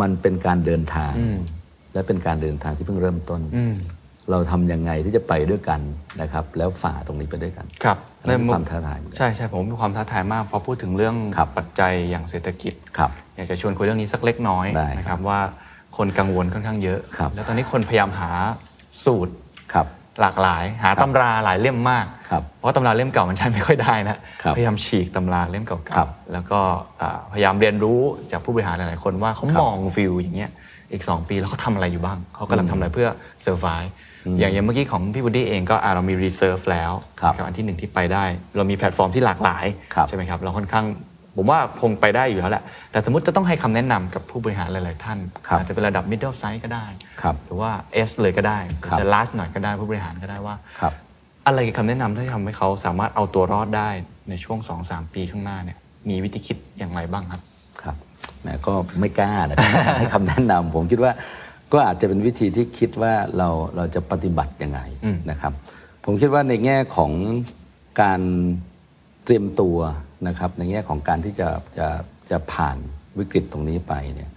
[0.00, 1.14] มันเป็นการเดินทาง
[1.94, 3.40] และเป็นการเดินทางที่เพิ่งเริ่มต้น
[4.30, 5.80] เราทำยังไงที่จะไปด้วยกัน
[6.20, 15.40] นะครับแล้วฝ่าตรงนี้ไปด้วยกันครับอันนั้นเป็นความท้าทายเหมือนกันใช่ใช่ผมมีความท้าทายมากพอพูดถึงเรื่องครับปัจจัยอย่างเศรษฐกิจครับอยากจะชวนคุยเรื่องนี้สักเล็กน้อยได้นะครับว่า
[15.96, 18.30] คนกังวลค่อนข้างเยอะครับแล้วตอนนี้คนพยายามหา
[19.04, 19.32] สูตร
[19.74, 19.86] ครับ
[20.20, 26.60] หลากหลาย หาตำราหลายเล่มมากครับเพราะตำราเล่มเก่ามันใช้ไม่ค่อยได้นะครับพยายามฉีกตำราเล่มเก่าๆ ครับแล้วก็
[27.00, 28.00] อ่าพยายามเรียนรู้
[28.32, 30.50] จากผู้บริหารหลายๆคนว่าเขาครับมองฟิลอย่างเงี้ย
[30.92, 33.08] อีก 2 ปีแล้วเขาทำอะไรอยู่บ้างเขากำลังทำอะไรเพื่อ
[33.42, 33.86] เซอร์ไ e
[34.38, 38.24] อย่างอย่างเมื่อกี้ของพี่บูดดี้เองก็อ่าเรามี reserve แล้วครับกับอันที่หนึ่งที่ไปได้
[38.56, 39.64] เรามีแพลตฟอร์มที่หลากหลาย
[39.94, 40.86] ครับใช่ไหมครับเราค่อนข้าง
[41.36, 46.86] ผมว่าคงไปได้อยู่แล้วแหละ แต่สมมติจะต้องให้คำแนะนำกับผู้บริหารหลาย ๆ ท่านครับอาจจะเป็นระดับ middle size ก็ได้
[47.22, 47.70] ครับหรือว่า
[48.08, 50.92] S เลยก็ได้ครับจะ large หน่อยก็ได้ผู้บริหารก็ได้ว่าครับ
[51.46, 53.90] อะไรคือคำแนะนำที่ทำให้เขาสามารถเอาตัวรอดได้
[54.28, 54.58] ในช่วง
[54.88, 57.40] 2-3 ปีข้างหน้าเนี่ย มีวิธีคิดอย่างไรบ้างครับ
[57.82, 57.96] ครับ
[58.42, 61.12] แหมก็ไม่กล้านะครับให้คำแนะนำผมคิดว่า
[61.72, 64.80] ก็อาจจะเป็นวิธีที่คิดว่าเราเราจะปฏิบัติยังไง
[65.30, 65.52] นะครับ
[66.04, 67.12] ผมคิดว่าในแง่ของ
[68.02, 68.20] การ
[69.24, 69.76] เตรียมตัว
[70.28, 71.48] นะครับ ในแง่ของการที่จะ
[71.78, 71.88] จะ
[72.30, 72.76] จะผ่าน
[73.18, 74.30] วิกฤตตรงนี้ไปเนี่ย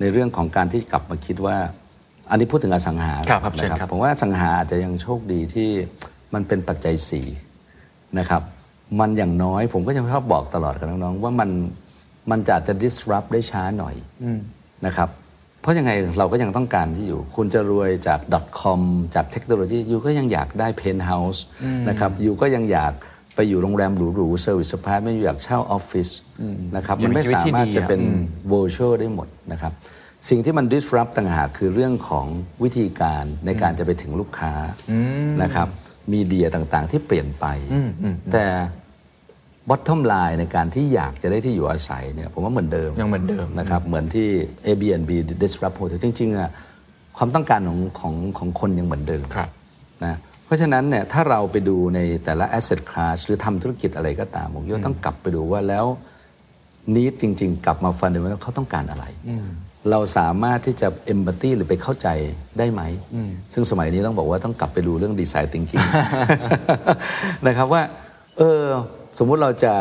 [0.00, 1.56] ในเรื่องของการที่กลับมาคิดว่า
[2.30, 5.70] อันนี้พูดถึงอสังหาครับครับเชิญนะครับผมว่าอสังหาอาจจะยังโชคดีที่
[6.34, 7.26] มันเป็นปัจจัยสี่
[8.18, 8.42] นะครับ
[9.00, 11.50] มันอย่างน้อยผมก็จะชอบบอกตลอดกับน้องๆว่ามัน
[12.30, 13.94] มันจะอาจจะ disrupt ได้ช้าหน่อย
[14.86, 15.08] นะครับ
[15.66, 18.20] เพราะยังไงเราก็ยังต้องการที่อยู่ คุณจะรวยจาก
[18.60, 18.80] .com
[19.14, 21.40] จากเทคโนโลยียูก็ยังอยากได้ penthouse
[21.88, 22.92] นะครับยูก็ยังอยาก
[23.34, 26.08] ไปอยู่โรงแรมหรูๆ service apartment ไม่อยากเช่าออฟฟิศ
[26.76, 29.72] นะครับอยู่มันไม่ในชีวิตสาที่มารถดีจะอะเป็นอืม virtual ได้หมดนะครับ
[30.28, 32.26] สิ่งที่มัน disrupt ต่างหากคือเรื่องของ
[32.62, 34.52] วิธีการในการจะไปถึงลูกค้า
[35.42, 35.68] นะครับ
[36.12, 37.46] มีเดียต่างๆที่เปลี่ยนไป
[38.32, 38.44] แต่
[39.70, 44.28] bottom line ในการที่อยากจะได้ที่อยู่อาศัยเนี่ยผมว่าเหมือนเดิมยังเหมือนเดิมนะครับเหมือนที่
[44.66, 45.10] Airbnb
[45.42, 46.50] disrupt hotel จริงๆอะ
[47.16, 49.48] ความต้องการของของของคนยังเหมือนเดิมครับ
[50.04, 55.86] นะเพราะฉะนั้นเนี่ยถ้าเราไปดูในแต่ละ asset class หรือทำธุรกิจอะไรก็ตามผมคิดว่าต้องกลับไปดูว่าแล้ว
[56.94, 59.04] need จริง ๆ กลับมาฟันเด m ว่าเขาต้องการอะไร
[59.90, 62.08] เราสามารถที่จะ empathy หรือไปเข้าใจ
[62.58, 62.82] ได้ไหม
[63.52, 65.88] ซึ่งสมัยนี้ต้องบอกว่าต้องกลับไปดูเรื่อง design thinking
[67.46, 67.82] นะครับว่า
[68.38, 68.62] เออ
[69.18, 69.74] สมมุติเราจะ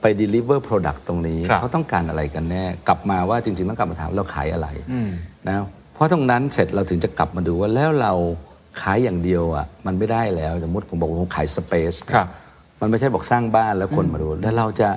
[0.00, 4.68] ไป deliver product ตรงนี้ครับเขาต้องการอะไรกันแน่ กลับมาว่าจริง ๆ ต้องกลับมาถามเราขายอะไร
[5.48, 5.56] นะ
[5.94, 8.12] เพราะตรงนั้นเสร็จเราถึงจะกลับมาดูว่าแล้วเรา
[8.80, 12.28] ขายอย่างเดียวอะมันไม่ได้แล้วสมมติผมบอกว่าผมขาย space ครับ
[12.80, 14.88] มันไม่ใช่บอกสร้างบ้านแล้วคนมาดู แล้วเราจะ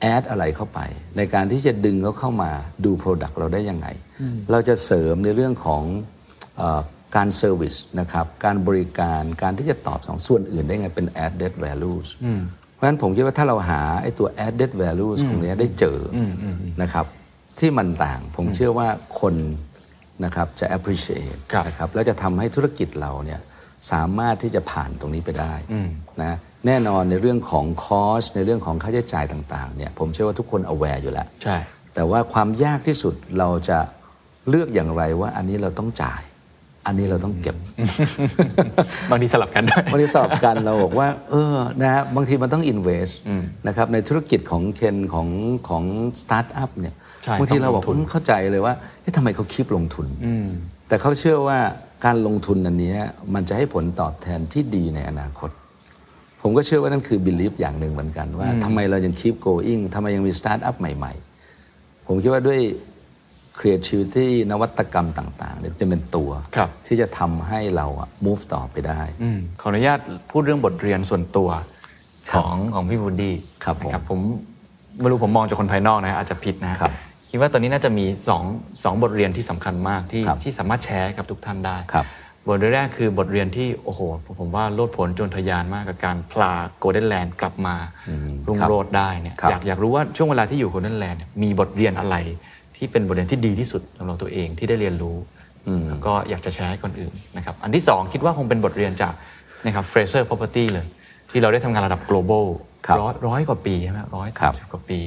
[0.00, 0.80] แอดอะไรเข้าไป
[1.16, 2.50] ในการที่จะดึงเขาเข้ามา
[2.84, 3.86] ดู Product เราได้ยังไง
[4.50, 5.82] เราจะเสริมในเรื่องของ
[6.56, 6.80] เออ
[7.16, 16.18] การเซอร์วิสนะครับ การบริการการที่จะตอบสองส่วนอื่นได้ไงเป็น added values เพ ราะฉะนั้นผมคิดว่าถ้าเราหาไอ้ตัว added values ตรงเนี้ยได้เจออ
[16.82, 17.06] นะครับ
[17.58, 18.88] ที่มันต่างผมเชื่อว่า
[19.20, 19.34] คน
[20.24, 23.40] นะครับจะ appreciate ครับนะครับแล้วจะทำให้ธุรกิจเราเนี่ย
[23.90, 25.54] สามารถที่จะผ่านตรงนี้ไปได้
[26.22, 26.34] นะ
[26.66, 31.56] แน่นอนในเรื่องของคอสในเรื่องของค่าใช้จ่ายต่างๆเนี่ยผมเชื่อว่าทุกคน aware อยู่แล้วใช่
[31.94, 33.78] แต่ว่าความยากที่สุดเราจะ
[34.48, 36.22] เลือกอย่างไรว่าอันนี้เราต้องจ่าย
[36.86, 37.56] อันนี้เราต้องเก็บ
[39.10, 43.12] บางทีสลับกันด้วยบริษัทกันเราบอกว่า เออนะฮะบางทีมันต้อง invest
[43.66, 45.28] นะครับในธุรกิจของเคนของ
[45.68, 45.84] ของ
[46.20, 50.06] สตาร์ทอัพเนี่ยใช่บางทีเราบอกต้องลงทุนผมเข้าใจเลยว่าเอ๊ะทำไมเขา keep ลงทุน
[50.88, 51.58] แต่เขาเชื่อว่า
[52.04, 52.98] การลงทุนอันเนี้ย
[53.34, 55.50] มันจะให้ผลตอบแทนที่ดีในอนาคต
[56.42, 61.12] ผมก็เชื่อว่านั่นคือ belief อย่างหนึ่งเหมือนกันว่าทำไมเรายัง keep going ทำไมยังมีสตาร์ทอัพใหม่
[61.60, 62.60] ๆ ผมคิดว่าด้วย
[63.58, 69.98] creativity นวัตกรรมต่างๆเนี่ยจะเป็นตัวครับที่จะทำให้เราอะ move ต่อไปได้อืมขออนุญาต
[70.30, 71.48] พูดเรื่องบทเรียนส่วนตัว
[72.32, 73.34] ของของพี่บูดดี้
[73.64, 74.20] ครับผมนะผม
[75.00, 76.92] ไม่รู้ผมมองจากคนภายนอกนะอาจจะผิดนะครับ
[77.30, 78.44] คิดว่าตอนนี้น่าจะมีสอง
[78.84, 82.06] สองบทเรียนที่สำคัญมากที่ครับที่สามารถแชร์กับทุกท่านได้ครับ
[82.48, 84.00] บทเรียนแรกคือบทเรียนที่โอ้โห
[84.40, 87.76] ผมว่าโลดโผนจนทะยานมากกับการพาโกลเด้นแลนด์กลับมา
[88.46, 92.16] รุ่งครับโรจน์ได้เนี่ยครับอยากอยากรู้ว่าช่วงเวลาที่อยู่โกลเด้นแลนด์มีบทเรียนอะไร
[92.76, 95.16] ที่เป็นบทเรียนที่ดีที่สุดสำหรับตัวเองที่ได้เรียนรู้
[95.88, 99.14] แล้วก็อยากจะแชร์ให้คนอื่นนะครับอันที่สองคิดว่าคงเป็นบทเรียนจาก
[99.66, 100.86] นะครับ Fraser Property เลย
[101.30, 102.46] ที่เราได้ทำงานระดับ global
[102.86, 104.98] ครับร้อยร้อยกว่าปีใช่ไหมร้อยครัสามบสิบกว่าปี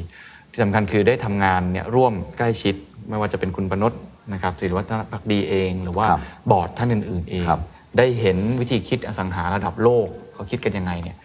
[0.51, 2.75] ที่สำคัญคือได้ทำงานเนี่ยร่วมใกล้ชิด
[3.09, 3.93] ไม่ว่าจะเป็นคุณปนด
[4.33, 7.61] นะครับศิริวัฒนพักดีเอง หรือว่าครับบอร์ดท่านอื่น ๆ เองครับ
[7.97, 11.17] ได้เห็นวิธีคิดอสังหาระดับโลกเขาคิดกันยังไงเนี่ย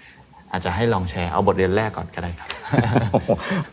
[0.53, 2.49] อาจจะให้ลองแชร์เอาบทเรียนแรกก่อนก็ได้ครับ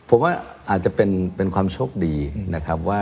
[0.09, 0.31] ผมว่า
[0.69, 2.15] อาจจะเป็นเป็นความโชคดี
[2.55, 3.01] นะครับว่า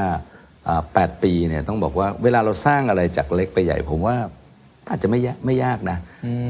[0.67, 4.15] อ่าแปดปีเนี่ยต้องบอกว่าเวลาเราสร้างอะไรจากเล็กไปใหญ่ ผมว่า
[4.89, 5.97] อาจจะไม่ยากไม่ยากนะ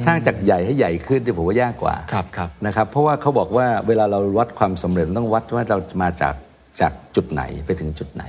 [0.06, 6.36] สร้างจากใหญ่ให้ใหญ่ขึ้นที่ผมว่ายากกว่าครับครับนะครับเพราะว่าเขาบอกว่าเวลาเราวัดความสำเร็จมันต้องวัดว่าเรามาจาก
[6.82, 8.24] จากจุดไหนไปถึงจุดไหน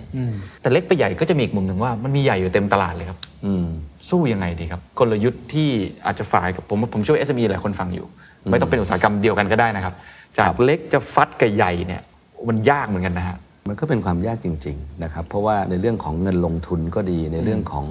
[0.61, 3.67] แต่เล็กไปใหญ่ก็จะมีอีกมุมหนึ่งว่ามันมีใหญ่อยู่เต็มตลาดเลยครับอืม
[4.09, 5.69] สู้ยังไงดีครับ กลยุทธ์ที่
[6.07, 8.07] อาจจะฝ่ายกับผมผมช่วย SME หลายคนฟังอยู่
[8.51, 9.95] ไม่ต้องเป็นอุตสาหกรรมเดียวกันก็ได้นะครับ
[10.39, 12.03] จากเล็กจะฟัดกับใหญ่เนี่ย
[12.49, 13.37] มันยากเหมือนกันนะฮะ
[13.69, 17.87] มันก็เป็นความยากจริง ๆ นะครับ เพราะว่าในเรื่องของเงินลงทุนก็ดีในเรื่องของ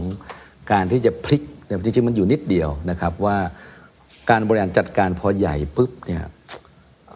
[0.71, 3.37] การที่จะพลิกเนี่ยจริงๆมันอยู่นิดเดียวนะครับว่า
[4.29, 6.23] การบริหารจัดการพอใหญ่ปุ๊บเนี่ย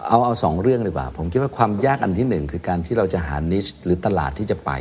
[0.07, 4.71] เอาเอาสองเรื่องดีกว่า ผมคิดว่าความยากอันที่หนึ่งคือการที่เราจะหานิชหรือตลาดที่จะไป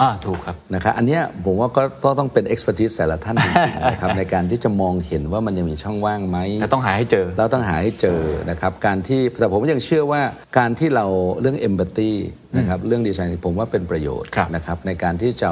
[0.00, 8.20] อ่าถูกครับนะครับอันเนี้ยผมว่าก็ต้องต้องเป็น expertise แต่ละท่านจริงๆนะครับในการที่จะมองเห็นว่ามันยังมีช่องว่างไหมแต่ต้องหาให้เจอ เราต้องหาให้เจอ
[8.50, 10.22] นะครับการที่แต่ผมยังเชื่อว่า
[10.58, 11.06] การที่เรา
[11.40, 12.10] เรื่อง empathy
[12.58, 15.50] นะครับเรื่องดีไซน์ผมว่าเป็นประโยชน์ครับนะครับในการที่จะ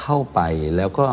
[0.00, 0.40] เข้าไป
[0.76, 1.06] แล้วก็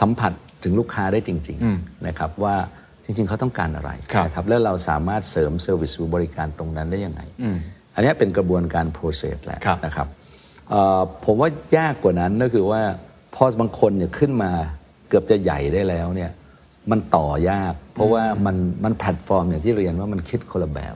[0.00, 0.32] สัมผัส
[0.62, 2.56] ถึงลูกค้าได้จริงๆนะครับว่า
[3.04, 7.20] จริงๆเขาต้องการอะไรครับนะครับแล้วเราสามารถเสริมเซอร์วิสหรือบริการตรงนั้นได้ยังไง
[7.94, 10.19] อันเนี้ยเป็นกระบวนการ process แหละครับนะครับเอ่อ
[11.24, 12.80] ผมว่ายากกว่านั้นก็คือว่า
[13.34, 14.50] พอบางคนเนี่ยขึ้นมา
[15.08, 16.30] เกือบจะใหญ่ได้แล้วเนี่ย
[16.90, 20.94] มันต่อยาก เพราะว่ามันมันแพลตฟอร์มอย่างที่เรียนว่ามันคิดคนละแบบ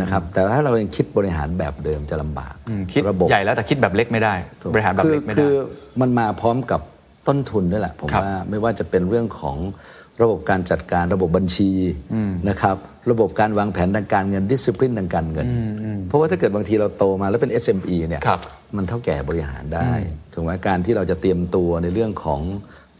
[0.00, 2.54] นะครับแต่ถ้าเรายังคิดบริหารแบบเดิมจะลำบาก
[2.92, 4.34] คิดระบบใหญ่แล้วแต่คิดแบบเล็กไม่ได้
[4.74, 5.54] บริหารแบบเล็กไม่ได้ คือ
[6.00, 6.80] มันมาพร้อมกับ
[7.28, 9.56] ต้นทุนด้วยแหละผมครับว่าไม่ว่าจะเป็นเรื่องของ
[10.22, 11.70] ระบบการจัดการระบบบัญชี
[12.48, 12.76] นะครับ
[13.10, 15.46] ระบบการวางแผนทางการเงินดิสซิ p ลินทางการเงิน
[16.08, 18.40] เพราะว่าถ้าเกิดบางทีเราโตมาแล้วเป็น SME เนี่ยครับ
[18.76, 19.90] มันเถ้าแก่บริหารได้
[20.32, 22.40] ถูกไหมการที่เราจะเตรียมตัวในเรื่องของ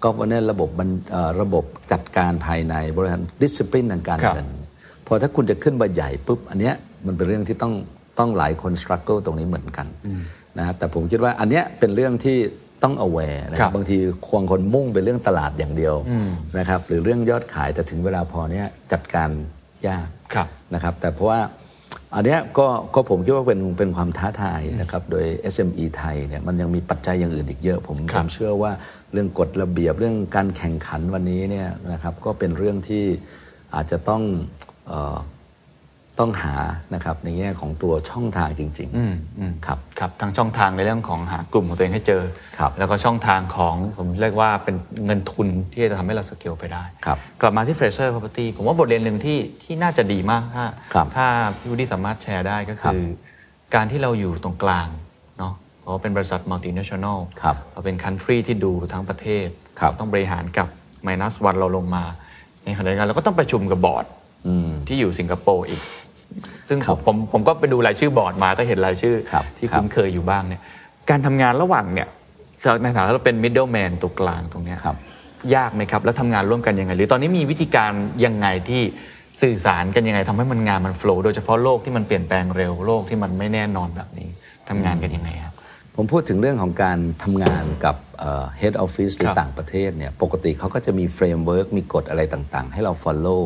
[0.04, 4.48] governance ระบบบัญเอ่อระบบจัดการภายในบริหารดิสซิ p ลินทางการครับเงิน
[5.06, 6.74] พอถ้าคุณจะขึ้นมาใหญ่ปุ๊บอันเนี้ย
[7.06, 7.72] มันเป็นเรื่องที่ต้อง
[8.18, 9.86] ต้องหลายคนสครัลเกิลตรงนี้เหมือนกัน
[10.58, 12.38] นะแต่ผมคิดว่าอันเนี้ยเป็นเรื่องที่
[12.82, 15.94] ต้อง aware นะคครัรับบบางทีควงคนมุ่งไปเรื่องตลาดอย่างเดียว
[16.58, 19.30] นะครับหรือเรื่องยอดขายแต่ถึงเวลาพอเนี้ยจัดการ
[19.88, 21.40] ยากครับนะครับแต่เพราะว่า
[22.14, 28.72] อันเนี้ยก็ก็ผมคิดว่าเป็นเป็นความท้าทายนะครับโดย SME ไทยเนี่ยมันยังมีปัจจัยอย่างอื่นอีกเยอะ ผมคผรับมเชื่อว่า
[29.12, 33.04] เรื่องกฎระเบียบเรื่องการแข่งขันวันนี้เนี่ยนะครับก็เป็นเรื่องที่
[33.74, 34.22] อาจจะต้อง
[34.88, 35.16] เออ
[36.20, 36.54] ต้องหา
[36.94, 42.22] นะครับในแง่ของตัวช่องทางจริงๆครับครับทั้งช่องทางในเรื่องของหากลุ่มของตัวเองให้เจอ
[42.58, 51.26] ครับแล้วก็ช่องทางของผมเรียกว่าเป็นเงินทุนที่จะทำให้เราสเกลไปได้ครับกลับมาที่ Fraser Property ผมว่าบทเรียนหนึ่งที่ที่น่าจะดีมากถ้าครับถ้า
[51.58, 53.04] พี่วุฒิสามารถแชร์ได้ก็ครับคือ
[53.74, 54.88] การที่เราอยู่ตรงกลาง
[55.38, 59.46] เนาะเพราะว่าเป็นบริษัท multinational ครับเราเป็น country ที่ดูทั้งประเทศ
[59.80, 60.66] ครับเราต้องบริหารกับ
[61.06, 62.04] minus one เราลงมา
[62.64, 64.06] ในขณะเดียวกันเราก็ต้องประชุมกับบอร์ด
[64.88, 65.80] ที่อยู่สิงคโปร์อีก
[66.68, 70.62] ซึ่งครับผมผมก็ไปดูรายชื่อบอร์ดมาก็เห็นรายชื่อครับที่ครับคุ้นเคยอยู่บ้างเนี่ย
[71.11, 72.09] การทำงานระหว่างเนี่ย
[72.83, 74.97] ในฐานะเราเป็น middleman ตัวกลางตรงเนี้ยครับ
[75.57, 77.93] ยากไหมครับ แล้วทำงานร่วมกันยังไง หรือตอนนี้มีวิธีการ
[78.24, 78.83] ยังไงที่
[79.43, 84.28] สื่อสารกันยังไงทำให้มันงานมันโฟล์โดยเฉพาะโลกที่มันเปลี่ยนแปลงเร็วโลกที่มันไม่แน่นอนแบบนี้
[84.68, 85.55] ทำงานกันยังไงครับ
[85.97, 93.41] ผมพูดถึงเรื่องของการทำงานกับเอ่อ head office หรือครับต่างประเทศเนี่ยปกติเขาก็จะมี framework มีกฎอะไรต่างๆ ให้เรา follow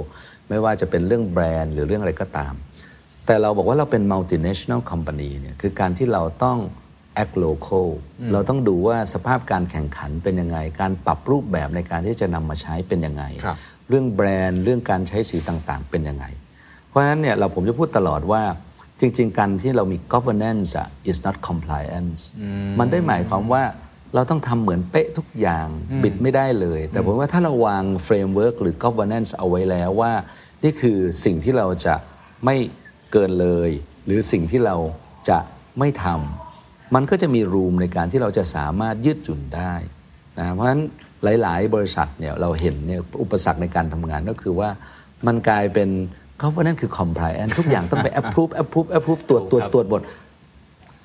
[0.49, 2.53] ไม่ว่าจะเป็นเรื่องแบรนด์หรือเรื่องอะไรก็ตาม
[3.27, 6.59] แต่เราบอกว่าเราเป็น multinational company เนี่ยคือการที่เราต้อง
[7.23, 7.87] act local
[8.33, 13.57] เราต้องดูว่าสภาพการแข่งขันเป็นยังไง การปรับรูปแบบในการที่จะนำมาใช้เป็นยังไงครับ
[13.89, 16.27] เรื่องแบรนด์เรื่องการใช้สีต่างๆ เป็นยังไง
[16.89, 18.43] เพราะฉะนั้นเนี่ยเราผมจะพูดตลอดว่า
[19.01, 22.21] จริง ๆ การที่เรามี governance อะ is not compliance
[22.79, 23.63] มันได้หมายความว่า
[24.15, 25.67] เราต้องทำเหมือนเป๊ะทุกอย่าง
[26.03, 30.13] บิดไม่ได้เลย แต่ผมว่าถ้าเราวาง framework หรือ governance เอาไว้แล้วว่า
[30.63, 31.95] นี่คือสิ่งที่เราจะ
[32.45, 32.57] ไม่
[33.15, 33.71] เกินเลย
[34.07, 34.77] หรือสิ่งที่เรา
[35.29, 35.39] จะ
[35.79, 39.75] ไม่ทำมันก็จะมีรูมในการที่เราจะสามารถยืดหยุ่นได้
[40.39, 40.83] นะเพราะฉะนั้น
[41.43, 44.71] หลาย ๆ บริษัทเนี่ยเราเห็นเนี่ยอุปสรรคในการทำงานก็คือว่า
[45.27, 45.89] มันกลายเป็น
[46.43, 50.03] governance คือ compliance ทุกอย่างต้องไป approve approve approve ตรวจตรวจตรวจบท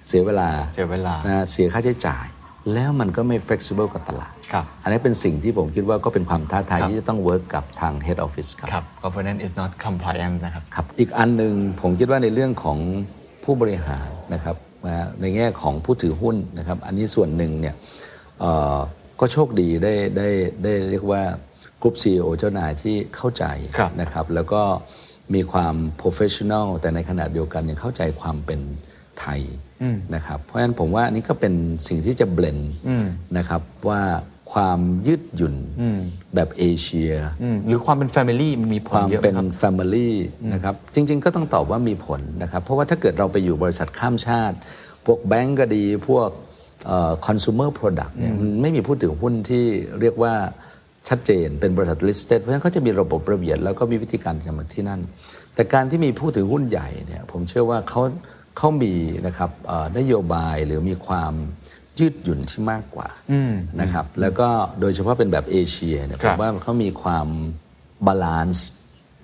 [0.10, 2.26] เสียเวลาเสียเวลานะเสียค่าใช้จ่าย
[2.74, 12.78] แล้วมันก็ไม่ flexible กับตลาดครับอันนี้เป็นสิ่งที่ผมคิดว่าก็เป็นความท้าทายครับที่จะต้อง work กับทาง head office ครับครับ governance is not compliance นะครับครับ อีกอันหนึ่งผมคิดว่าในเรื่องของ
[13.43, 14.55] ผู้บริหารนะครับ
[14.88, 17.76] นะในแง่ของผู้ถือหุ้นนะครับ อันนี้ส่วนหนึ่งเนี่ย
[18.39, 18.78] เอ่อ
[19.20, 20.28] ก็โชคดีได้ได้
[20.64, 21.22] ได้เรียกว่า
[21.82, 23.45] กรุ๊ป CEO เจ้านายที่เข้าใจ
[23.78, 24.62] ครับนะครับ แล้วก็
[25.36, 28.60] มีความ professional แต่ในขณะเดียวกันยังเข้าใจความเป็น
[29.20, 29.41] ไทย
[30.16, 31.54] นะครับเพราะฉะนั้นผมว่าอันนี้ก็เป็น
[31.88, 32.60] สิ่งที่จะเบลน
[33.38, 34.02] นะครับว่า
[34.54, 35.56] ความยืดหยุ่น
[36.36, 37.12] แบบเอเชีย
[37.44, 40.10] อืมหรือความเป็น family มันมีผคลวามเยอะไหมเป็นครับ Family
[40.54, 44.56] นะครับจริง ๆ ก็ต้องตอบว่ามีผลนะครับ เพราะว่าถ้าเกิดเราไปอยู่บริษัทข้ามชาติ
[45.06, 46.30] พวกแบงก์ก็ดี พวก
[46.86, 49.66] เอ่อ consumer product เนี่ยมันไม่มีผู้ถือหุ้นที่
[50.02, 50.34] เรียกว่า
[51.10, 55.02] ชัดเจนเป็นบริษัท listed เพราะฉะนั้นเขาจะมีระบบระเบียบแล้วก็มีวิธีการทำที่นั่น
[55.56, 58.02] แต่การที่มีผู้ถือหุ้นใหญ่เนี่ยผมเชื่อว่าเขา
[58.58, 58.93] เขามี
[59.28, 61.34] นะครับเอ่อนโยบายหรือมีความ
[62.00, 63.10] ยืดหยุ่นที่มากกว่า
[63.82, 64.47] นะครับ แล้วก็
[64.80, 67.28] โดยเฉพาะเป็นแบบเอเชียเนี่ยครับผมว่าเขามีความ
[68.08, 68.66] balance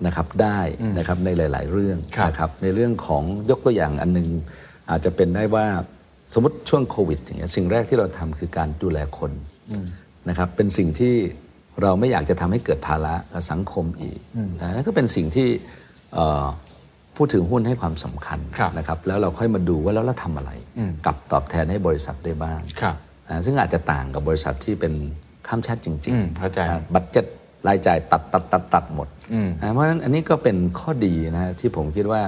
[0.05, 0.59] นะครับได้
[0.97, 4.28] นะครับในหลาย ๆ เรื่องครับนะครับในเรื่องของยกตัวอย่างอันหนึ่ง
[4.89, 5.65] อาจจะเป็นได้ว่า
[6.34, 9.32] สมมติช่วงโควิดอย่างเงี้ยสิ่งแรกที่เราทำคือการดูแลคน
[10.30, 11.13] นะครับเป็นสิ่งที่
[11.82, 14.19] เราไม่อยากจะทำให้เกิดภาระกับสังคมอีก
[14.59, 15.49] นะนั่นก็เป็นสิ่งที่
[16.13, 16.45] เอ่อ
[17.16, 20.51] ผู้ถือหุ้นให้ความสำคัญครับนะครับแล้วเราค่อยมาดูว่าแล้วเราทำอะไร
[21.05, 22.95] กับตอบแทนให้บริษัทได้บ้างครับ
[23.28, 24.93] อ่าซึ่งอาจจะต่างกับบริษัทที่เป็น
[25.47, 27.26] ข้ามชาติจริงอืมเข้าใจอ่บัตเจ็ต
[27.68, 29.07] รายจ่ายตัดตัดตัดตัดหมด
[29.61, 32.22] อ่าเพราะฉะนั้นอันนี้ก็เป็นข้อดีนะฮะที่ผมคิดว่า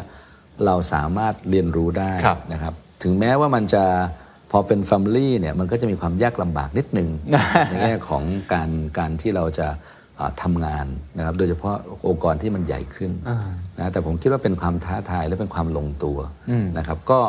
[0.66, 2.74] เราสามารถเรียนรู้ได้ครับนะครับ
[3.04, 3.84] ถึงแม้ว่ามันจะ
[4.52, 7.10] พอเป็น Family เนี่ยมันก็จะมีความยากลำบากนิดนึง
[7.70, 8.24] ในแง่ของ
[8.54, 9.68] การการที่เราจะ
[10.20, 10.86] อ่าทำงาน
[11.18, 11.76] นะครับโดยเฉพาะ
[12.08, 13.12] องค์กรที่มันใหญ่ขึ้น
[13.78, 16.18] นะแต่ผมคิดว่าเป็นความท้าทายและเป็นความลงตัว
[16.78, 17.20] นะครับก็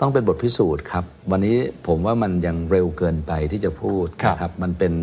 [0.00, 4.94] ต้องเป็นบทพิสูจน์ครับ วันนี้ผมว่ามันยังเร็วเกินไปที่จะพูดครับนะครับมันเป็น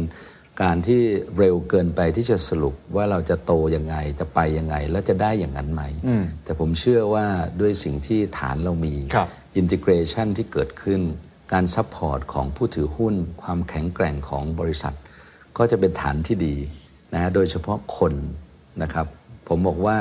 [0.62, 1.02] การที่
[1.38, 5.84] เร็วเกินไปที่จะสรุปว่าเราจะโตยังไงจะไปยังไง แล้วจะได้อย่างนั้นไหม
[6.44, 7.26] แต่ผมเชื่อว่า
[7.62, 9.28] ด้วยสิ่งที่ฐานเรามีครับ
[9.58, 11.02] integration ที่เกิดขึ้น
[11.54, 14.96] การ support ของผู้ถือหุ้น ความแข็งแกร่งของบริษัท
[15.58, 16.56] ก็จะเป็นฐานที่ดี
[17.14, 18.14] นะโดยเฉพาะคน
[18.84, 19.08] นะครับ
[19.48, 19.98] ผมบอกว่า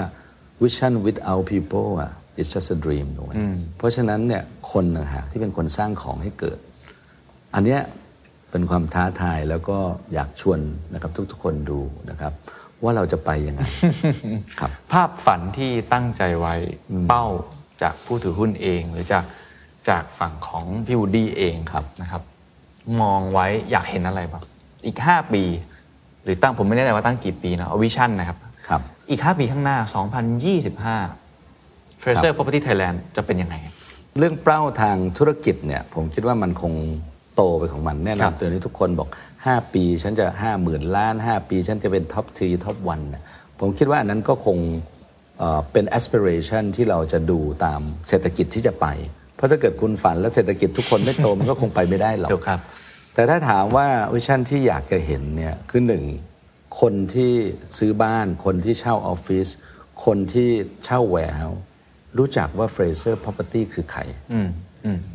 [0.62, 3.32] vision without people อะ is just a dream ถูกไหม
[3.76, 4.42] เพราะฉะนั้นเนี่ย
[4.72, 6.58] คนนะฮะที่เป็นคนสร้างของให้เกิด
[7.54, 7.80] อันเนี้ย
[8.50, 9.78] เป็นความท้าทายแล้วก็
[10.14, 10.60] อยากชวน
[10.94, 11.80] นะครับทุกๆคนดู
[12.10, 12.32] นะครับ
[12.82, 13.60] ว่าเราจะไปยังไง
[14.60, 16.54] ครับ ภาพฝันที่ตั้งใจไว้
[17.08, 17.26] เป้า
[17.82, 19.24] จากผู้ถือหุ้นเอง หรือจาก
[19.90, 22.22] จากฝั่งของพี่วูดดี้เองครับนะครับ
[23.00, 24.44] มองไว้อยากเห็นอะไรบ้าง
[24.86, 25.67] อีก 5 ปีห
[26.28, 29.76] รือตั้งผมไม่แน่ใจว่าตั้งกี่ปีนะเอา vision นะครับครับ อีก 5 ปีข้างหน้า
[31.24, 33.54] 2025 Fraser Property Thailand จะเป็นยังไง
[34.18, 36.72] เรื่องเป้าทางธุรกิจเนี่ยผมคิดว่ามันคง
[37.34, 39.08] โตไปของมันแน่นอนครับตัวนี้ทุกคนบอก
[39.42, 43.22] 5 ปีฉันจะ 50,000 ล้าน 5 ปีฉันจะเป็น top three top one เนี่ย
[43.60, 44.58] ผมคิดว่าอันนั้นก็คง
[45.38, 48.86] เอ่อเป็น aspiration ที่เราจะดูตามเศรษฐกิจที่จะไป
[49.36, 52.60] เพราะถ้าเกิดคุณฝันแล้วเศรษฐกิจทุกคนไม่โตมันก็คงไปไม่ได้หรอกถูกครับ
[53.18, 56.04] แต่ถ้าถามว่า vision ที่อยากจะเห็นเนี่ยคือหนึ่ง
[56.80, 57.32] คนที่
[57.78, 59.46] ซื้อบ้าน คนที่เช่าออฟฟิศ
[60.04, 60.50] คนที่
[60.84, 61.62] เช่า warehouse
[62.18, 64.00] รู้จักว่า Fraser Property คือใคร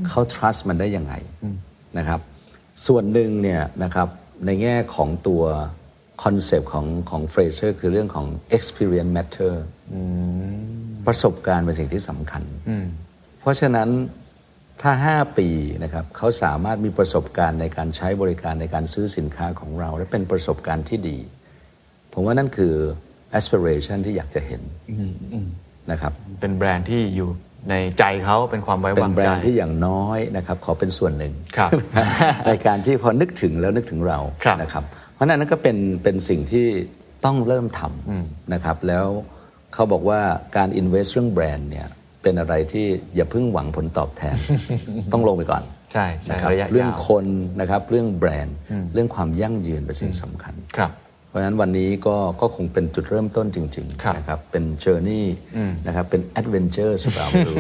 [0.08, 1.14] เขา trust มันได้ยังไง
[1.98, 2.20] นะครับ
[2.86, 4.08] ส่วนหนึ่งเนี่ยนะครับ
[4.46, 5.44] ในแง่ของตัว
[6.24, 9.54] concept ของของ Fraser คือเรื่องของ experience matter
[11.08, 12.44] ประสบการณ์เป็นสิ่งที่สำคัญ
[13.40, 13.90] เพราะฉะนั้น
[14.84, 15.48] ถ้า 5 ปี
[15.84, 21.18] นะครับเขาสามารถมีประสบการณ์ในการใช้บริการในการซื้อสินค้าของเรา และเป็นประสบการณ์ที่ดี
[22.14, 22.74] ผมว่านั่นคือ
[23.38, 24.62] aspiration ที่อยากจะเห็น
[25.92, 27.30] นะครับเป็นแบรนด์ที่อยู่
[27.70, 31.72] ในใจเขาเป็นความไว้เป็นวางแบรใจนด์ที่อย่างน้อยนะครับขอเป็นส่วนหนึ่งครับ
[32.48, 36.66] ในการที่พอนึกถึงแล้วนึกถึงเราครับนะครับเพราะฉะนั้นนั่นก็เป็นเป็นสิ่งที่
[37.26, 39.06] ต้องเริ่มทำนะครับแล้ว
[39.74, 40.22] เขาบอกว่า
[40.58, 41.88] การ invest เรื่องแบรนด์เนี่ย
[42.24, 44.36] เป็นอะไรที่อย่าเพิ่งหวังผลตอบแทน
[45.14, 45.64] ต้องลงไปก่อน
[45.94, 47.26] ใช่ใช่นะครับระยะเรื่องยาวคน
[47.60, 48.58] นะครับเรื่องแบรนด์
[48.94, 50.92] เรื่องความยั่งยืนเป็นสิ่งสำคัญครับ
[51.30, 55.26] เพราะฉะนั้นวันนี้ก็ก็คงเป็นจุดเริ่มต้นจริงครับๆนะครับเป็น journey
[55.88, 57.54] นะครับเป็น adventureเจอร์สำหรับเรา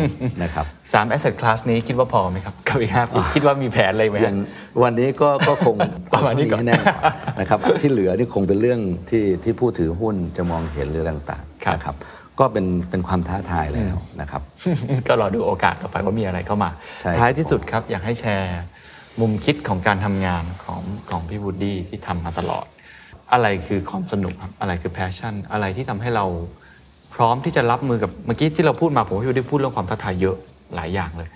[0.44, 4.38] นะครับสาม asset class นี้คิดว่าพอไหมครับกับอีกห้าปีคิดว่ามีแผนอะไรไหมฮะอย่าง
[4.84, 5.76] วันนี้ก็ก็คง
[6.14, 7.02] ประมาณนี้ก่อนเท่ให้แน่นอน
[7.40, 11.96] นะครับที่เหลือนี่คงเป็นเรื่องที่ที่ผู้ถือหุ้นจะมองเห็นหรือต่างครับๆนะครับ
[12.40, 14.42] ก็เป็นเป็นความท้าทายแล้วนะครับ
[15.08, 16.70] ก็รอดูโอกาสต่อไปว่ามีอะไรเข้ามา
[17.02, 18.62] ใช่ท้ายที่สุดครับอยากให้แชร์
[19.22, 22.66] มุมคิดของการทำงานของของพี่วูดดี้ที่ทำมาตลอด
[23.34, 26.26] อะไรคือความสนุกครับอะไรคือ passion อะไรที่ทำให้เรา
[27.16, 30.36] พร้อมที่จะรับมือกับเมื่อกี้ที่เราพูดมาผมว่าพี่วูดดี้พูดเรื่องความท้าทายเยอะ
[30.76, 31.30] หลายอย่างเลย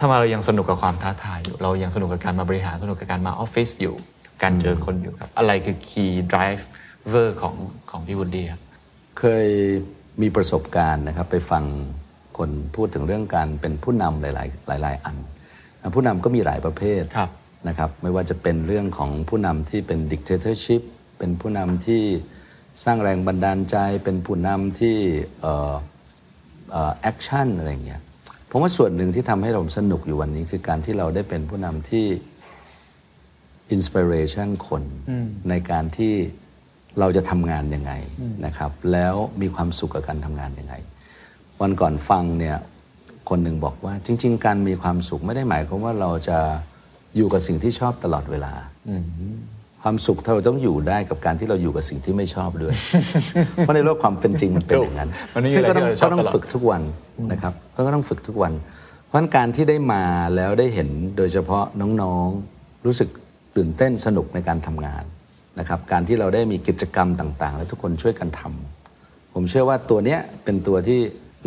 [0.00, 3.94] ทำไมเรายังสนุกกับความท้าทายอยู่ เรายังสนุกกับการมาบริหารสนุกกับการมาออฟฟิศอยู่
[4.42, 7.54] การเจอคนอยู่ครับ อะไรคือ key driver ของ
[7.90, 8.62] ของพี่วูดดี้ครับ
[9.18, 9.48] เคย
[10.22, 11.64] มีประสบการณ์นะครับไปฟัง
[12.38, 14.24] คนพูดถึงเรื่องการเป็นผู้นำห
[14.70, 15.16] ลาย ๆ หลาย ๆ อัน
[15.80, 17.30] นะผู้นำก็มีหลายประเภทครับ
[17.68, 20.82] นะครับไม่ว่าจะเป็นเรื่องของผู้นำที่เป็น dictatorship
[21.18, 22.02] เป็นผู้นำที่
[22.84, 24.96] สร้างแรงบันดาลใจ เป็นผู้นำที่
[25.40, 25.74] เอ่อ
[26.70, 28.02] เอ่อ action อะไรอย่างเงี้ย
[28.50, 32.06] ผมว่าส่วนหนึ่งที่ทำให้เราสนุกอยู่วันนี้ คือการที่เราได้เป็นผู้นำที่
[33.74, 34.82] inspiration คน
[35.48, 36.14] ในการที่
[37.00, 37.92] เราจะทำงานยังไง
[38.46, 40.74] นะครับ แล้วมีความสุขกับการทำงานยังไง
[41.60, 42.56] วันก่อนฟังเนี่ย
[43.28, 46.38] คนหนึ่งบอกว่าจริง ๆ การมีความสุขไม่ได้หมายความว่าเราจะ
[47.16, 48.52] อยู่กับสิ่งที่ชอบตลอดเวลา
[49.82, 52.74] ความสุขเราต้องอยู่ได้กับการที่เราอยู่กับสิ่งที่ไม่ชอบด้วย
[53.56, 56.82] เพราะในโลกความเป็นจริงมันเป็นอย่างนั้นมันไม่มีซึ่งก็ต้องอะไรที่เราชอบก็ต้องตลอดฝึกทุกวัน
[57.32, 58.52] นะครับ ก็ต้องฝึกทุกวัน
[59.06, 60.04] เพราะฉะนั้นการที่ได้มา
[60.36, 61.64] แล้วได้เห็นโดยเฉพาะ
[62.02, 63.08] น้องๆรู้สึก
[63.56, 65.04] ตื่นเต้นสนุกในการทำงาน
[65.58, 71.00] นะครับการที่เราได้มีกิจกรรมต่างๆ และทุกคนช่วยกันทำผมเชื่อว่าตัวเนี้ยเป็นตัวที่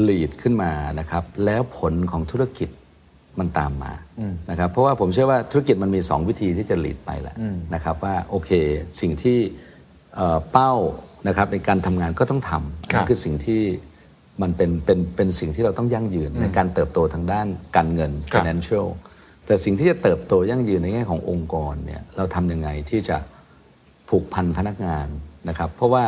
[0.07, 2.69] ลีดขึ้นมานะครับแล้วผลของธุรกิจ
[3.39, 3.93] มันตามมา
[4.49, 7.35] นะครับเพราะว่าผมเชื่อว่าธุรกิจมันมี 2 วิธีที่จะลีดไปแหละ
[7.73, 8.51] นะครับว่าโอเค
[9.01, 9.37] สิ่งที่
[10.15, 10.73] เอ่อเป้า
[11.27, 13.61] นะครับในการทำงานก็ต้องทำครับนั่นคือสิ่งที่
[14.41, 18.87] มันเป็นเป็นเป็นสิ่งที่เราต้องยั่งยืนในการเติบโตทางด้านการเงินครับ financial
[19.45, 23.17] แต่สิ่งที่จะเติบโตยั่งยืนในแง่ขององค์กรเนี่ยเราทำยังไงที่จะ
[24.11, 25.07] ผูกพันพนักงาน
[25.49, 26.03] นะครับ เพราะว่า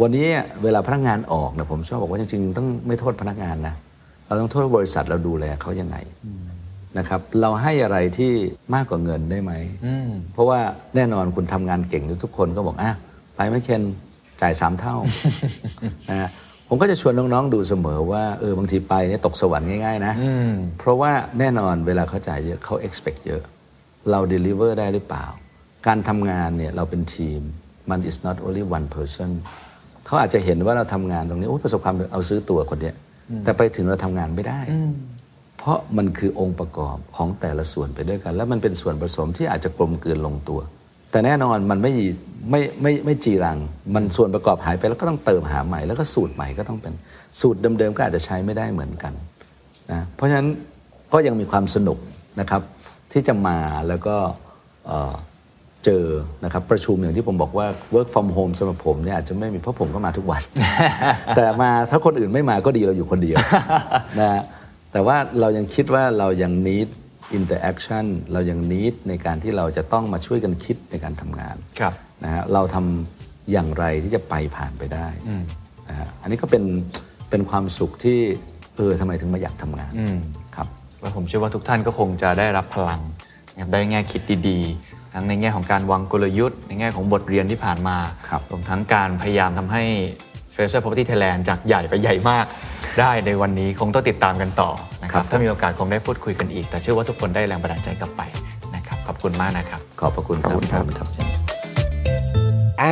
[0.00, 0.26] วันนี้
[0.62, 3.74] เวลาพนักงานออกเนี่ยผมชอบบอกว่าจริงๆต้องไม่โทษพนักงานนะ
[4.26, 5.96] เราต้องโทษบริษัทเราดูแลเขายังไง
[6.98, 8.32] นะครับ เราให้อะไรที่
[8.74, 9.52] มากกว่าเงินได้ไหม
[10.32, 10.60] เพราะว่า
[10.96, 12.92] แน่นอนคุณทำงานเก่งทุกคนก็บอกอะ
[13.36, 13.82] ไปไม่เคน
[14.40, 14.96] จ่ายสามเท่า
[16.10, 16.30] นะฮะ
[16.68, 20.14] ผมก็จะชวนน้องๆดูเสมอว่าเออบางทีไปเนี่ยตกสวรรค์ง่ายๆนะ
[20.78, 23.42] เพราะว่าแน่นอนเวลาเขาจ่ายเยอะเขา expect เยอะ
[24.10, 25.24] เรา deliver ได้หรือเปล่า
[25.86, 27.40] การทำงานเนี่ยเราเป็นทีม
[27.90, 29.30] มัน is not only one person
[30.06, 32.94] เขาอาจจะเห็นว่าเราทำงานตรงนี้โอ้ประสบความสำเร็จเอาซื้อตัวคนเนี้ย
[33.44, 34.60] แต่ไปถึงเราทำงานไม่ได้
[35.58, 40.60] เพราะมันคือองค์ประกอบของแต่ละส่วนไปด้วยกัน แล้วมันเป็นส่วนผสมที่อาจจะกลมกลืนลงตัว
[41.10, 41.92] แต่แน่นอนมันไม่
[42.50, 43.58] ไม่ไม่ไม่จีรัง
[43.94, 46.94] มันส่วนประกอบหายไปแล้วก็ต้องเติมหาใหม่ แล้วก็สูตรใหม่ก็ต้องเป็น
[47.40, 49.12] สูตรเดิมๆก็อาจจะใช้ไม่ได้เหมือนกัน
[49.92, 50.48] นะเพราะฉะนั้น
[51.12, 51.98] ก็ยังมีความสนุก
[52.40, 52.62] นะครับ
[53.12, 53.58] ที่จะมา
[53.88, 54.16] แล้วก็
[55.86, 56.06] เอ่อเจอ
[56.44, 60.42] นะครับประชุมอย่างที่ผมบอกว่า work from home สำหรับผมเนี่ยอาจจะไม่มีเพราะผมก็มาทุกวัน
[61.36, 63.38] แต่มาถ้าคนอื่นไม่มาก็ดีเราอยู่คนเดียว
[64.20, 64.42] นะฮะ
[64.92, 66.88] แต่ว่าเรายังคิดว่าเรายัง need
[67.38, 75.06] interaction เรายัง need ในการที่เราจะต้องมาช่วยกันคิดในการทำงานครับนะฮะเราทำอย่างไรที่จะไปผ่านไปได้
[75.88, 76.64] นะฮะอันนี้ก็เป็น
[77.30, 78.18] เป็นความสุขที่
[78.76, 79.92] เออทำไมถึงมาอยากทำงาน
[80.56, 80.68] ครับ
[81.02, 83.00] ว่าผมเชื่อว่าทุกท่านก็คงจะได้รับพลัง
[83.52, 87.96] นะครับได้แง่คิดดีๆ ทั้งในแง่ของการวางกลยุทธ์ ในแง่ของบทเรียนที่ผ่านมา
[88.28, 89.82] ครับรวมทั้งการพยายามทำให้
[90.54, 92.46] f a c e Property Thailand จากใหญ่ไปใหญ่มาก
[93.00, 94.70] ได้ในวันนี้คงต้องติดตามกันต่อ
[95.02, 98.22] นะครับถ้ามีโอกาสคงได้พูดคุยกันอีก แต่เชื่อว่าทุกคนได้แรงบันดาลใจกลับไป
[98.74, 101.08] นะครับขอบคุณมากนะครับ ขอบพระคุณครับขอบคุณครับขอครับ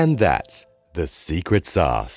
[0.00, 0.56] And that's
[0.98, 2.16] the secret sauce.